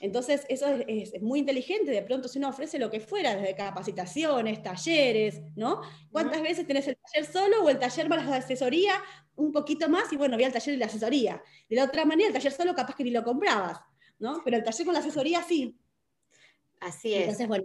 Entonces, 0.00 0.46
eso 0.48 0.66
es, 0.88 1.20
muy 1.20 1.40
inteligente. 1.40 1.90
De 1.90 2.02
pronto, 2.02 2.26
si 2.26 2.38
uno 2.38 2.48
ofrece 2.48 2.78
lo 2.78 2.90
que 2.90 3.00
fuera, 3.00 3.36
desde 3.36 3.54
capacitaciones, 3.54 4.62
talleres, 4.62 5.42
¿no? 5.54 5.82
¿Cuántas 6.10 6.40
veces 6.40 6.66
tenés 6.66 6.88
el 6.88 6.96
taller 6.96 7.30
solo 7.30 7.62
o 7.62 7.68
el 7.68 7.78
taller 7.78 8.08
más 8.08 8.26
la 8.26 8.36
asesoría 8.36 8.94
un 9.36 9.52
poquito 9.52 9.90
más? 9.90 10.10
Y 10.12 10.16
bueno, 10.16 10.36
voy 10.36 10.44
al 10.44 10.52
taller 10.52 10.74
y 10.74 10.78
la 10.78 10.86
asesoría. 10.86 11.42
De 11.68 11.76
la 11.76 11.84
otra 11.84 12.06
manera, 12.06 12.28
el 12.28 12.32
taller 12.32 12.50
solo 12.50 12.74
capaz 12.74 12.96
que 12.96 13.04
ni 13.04 13.10
lo 13.10 13.22
comprabas, 13.22 13.78
¿no? 14.18 14.40
Pero 14.42 14.56
el 14.56 14.64
taller 14.64 14.86
con 14.86 14.94
la 14.94 15.00
asesoría 15.00 15.42
sí. 15.42 15.78
Así 16.80 17.12
es. 17.12 17.20
Entonces, 17.20 17.46
bueno, 17.48 17.64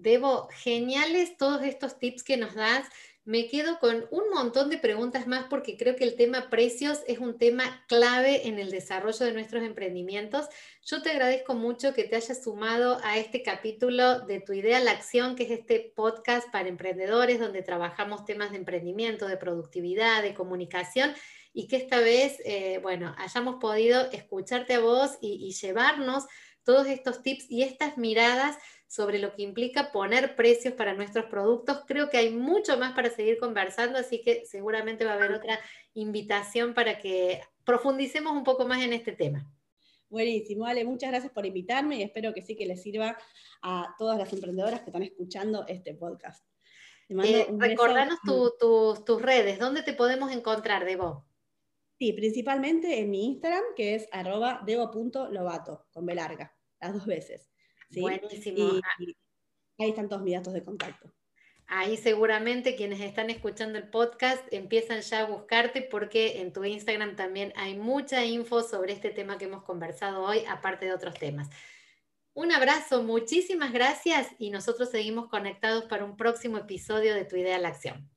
Debo, 0.00 0.48
geniales 0.62 1.36
todos 1.36 1.62
estos 1.62 1.98
tips 1.98 2.22
que 2.22 2.38
nos 2.38 2.54
das. 2.54 2.86
Me 3.28 3.46
quedo 3.46 3.78
con 3.78 4.06
un 4.10 4.30
montón 4.32 4.70
de 4.70 4.78
preguntas 4.78 5.26
más 5.26 5.44
porque 5.50 5.76
creo 5.76 5.96
que 5.96 6.04
el 6.04 6.16
tema 6.16 6.48
precios 6.48 7.00
es 7.06 7.18
un 7.18 7.36
tema 7.36 7.84
clave 7.86 8.48
en 8.48 8.58
el 8.58 8.70
desarrollo 8.70 9.26
de 9.26 9.34
nuestros 9.34 9.62
emprendimientos. 9.64 10.46
Yo 10.82 11.02
te 11.02 11.10
agradezco 11.10 11.52
mucho 11.52 11.92
que 11.92 12.04
te 12.04 12.16
hayas 12.16 12.42
sumado 12.42 12.98
a 13.04 13.18
este 13.18 13.42
capítulo 13.42 14.20
de 14.20 14.40
Tu 14.40 14.54
idea 14.54 14.78
a 14.78 14.80
la 14.80 14.92
acción, 14.92 15.36
que 15.36 15.42
es 15.42 15.50
este 15.50 15.92
podcast 15.94 16.50
para 16.50 16.70
emprendedores 16.70 17.38
donde 17.38 17.60
trabajamos 17.60 18.24
temas 18.24 18.52
de 18.52 18.56
emprendimiento, 18.56 19.28
de 19.28 19.36
productividad, 19.36 20.22
de 20.22 20.32
comunicación 20.32 21.12
y 21.52 21.68
que 21.68 21.76
esta 21.76 22.00
vez, 22.00 22.38
eh, 22.46 22.80
bueno, 22.82 23.14
hayamos 23.18 23.56
podido 23.56 24.10
escucharte 24.10 24.72
a 24.72 24.80
vos 24.80 25.18
y, 25.20 25.34
y 25.46 25.52
llevarnos 25.52 26.24
todos 26.64 26.86
estos 26.86 27.22
tips 27.22 27.50
y 27.50 27.62
estas 27.62 27.98
miradas 27.98 28.56
sobre 28.88 29.18
lo 29.18 29.34
que 29.34 29.42
implica 29.42 29.92
poner 29.92 30.34
precios 30.34 30.74
para 30.74 30.94
nuestros 30.94 31.26
productos. 31.26 31.82
Creo 31.86 32.08
que 32.08 32.16
hay 32.16 32.30
mucho 32.30 32.78
más 32.78 32.94
para 32.94 33.10
seguir 33.10 33.38
conversando, 33.38 33.98
así 33.98 34.22
que 34.22 34.44
seguramente 34.46 35.04
va 35.04 35.12
a 35.12 35.14
haber 35.14 35.32
otra 35.32 35.60
invitación 35.92 36.74
para 36.74 36.98
que 36.98 37.42
profundicemos 37.64 38.32
un 38.32 38.44
poco 38.44 38.66
más 38.66 38.82
en 38.82 38.94
este 38.94 39.12
tema. 39.12 39.46
Buenísimo, 40.08 40.64
Ale, 40.64 40.86
muchas 40.86 41.10
gracias 41.10 41.30
por 41.32 41.44
invitarme 41.44 41.98
y 41.98 42.02
espero 42.02 42.32
que 42.32 42.40
sí 42.40 42.56
que 42.56 42.64
les 42.64 42.82
sirva 42.82 43.18
a 43.60 43.94
todas 43.98 44.18
las 44.18 44.32
emprendedoras 44.32 44.80
que 44.80 44.86
están 44.86 45.02
escuchando 45.02 45.66
este 45.68 45.92
podcast. 45.94 46.42
Eh, 47.10 47.46
recordanos 47.58 48.18
tus 48.24 49.22
redes, 49.22 49.58
¿dónde 49.58 49.82
te 49.82 49.92
podemos 49.92 50.32
encontrar, 50.32 50.86
Debo? 50.86 51.26
Sí, 51.98 52.14
principalmente 52.14 53.00
en 53.00 53.10
mi 53.10 53.26
Instagram, 53.26 53.64
que 53.76 53.96
es 53.96 54.08
arroba 54.12 54.62
debo.lobato, 54.64 55.86
con 55.90 56.06
B 56.06 56.14
larga, 56.14 56.56
las 56.80 56.94
dos 56.94 57.04
veces. 57.04 57.50
Buenísimo. 57.90 58.80
ahí 59.78 59.90
están 59.90 60.08
todos 60.08 60.22
mis 60.22 60.34
datos 60.34 60.54
de 60.54 60.64
contacto. 60.64 61.12
Ahí 61.70 61.98
seguramente 61.98 62.76
quienes 62.76 63.00
están 63.00 63.28
escuchando 63.28 63.76
el 63.76 63.90
podcast 63.90 64.42
empiezan 64.52 65.02
ya 65.02 65.20
a 65.20 65.26
buscarte 65.26 65.82
porque 65.82 66.40
en 66.40 66.52
tu 66.52 66.64
Instagram 66.64 67.14
también 67.14 67.52
hay 67.56 67.76
mucha 67.76 68.24
info 68.24 68.62
sobre 68.62 68.94
este 68.94 69.10
tema 69.10 69.36
que 69.36 69.44
hemos 69.44 69.64
conversado 69.64 70.22
hoy, 70.22 70.44
aparte 70.48 70.86
de 70.86 70.94
otros 70.94 71.14
temas. 71.18 71.50
Un 72.32 72.52
abrazo, 72.52 73.02
muchísimas 73.02 73.72
gracias 73.72 74.28
y 74.38 74.48
nosotros 74.48 74.90
seguimos 74.90 75.28
conectados 75.28 75.84
para 75.84 76.06
un 76.06 76.16
próximo 76.16 76.56
episodio 76.56 77.14
de 77.14 77.26
Tu 77.26 77.36
Idea 77.36 77.56
a 77.56 77.58
la 77.58 77.68
Acción. 77.68 78.08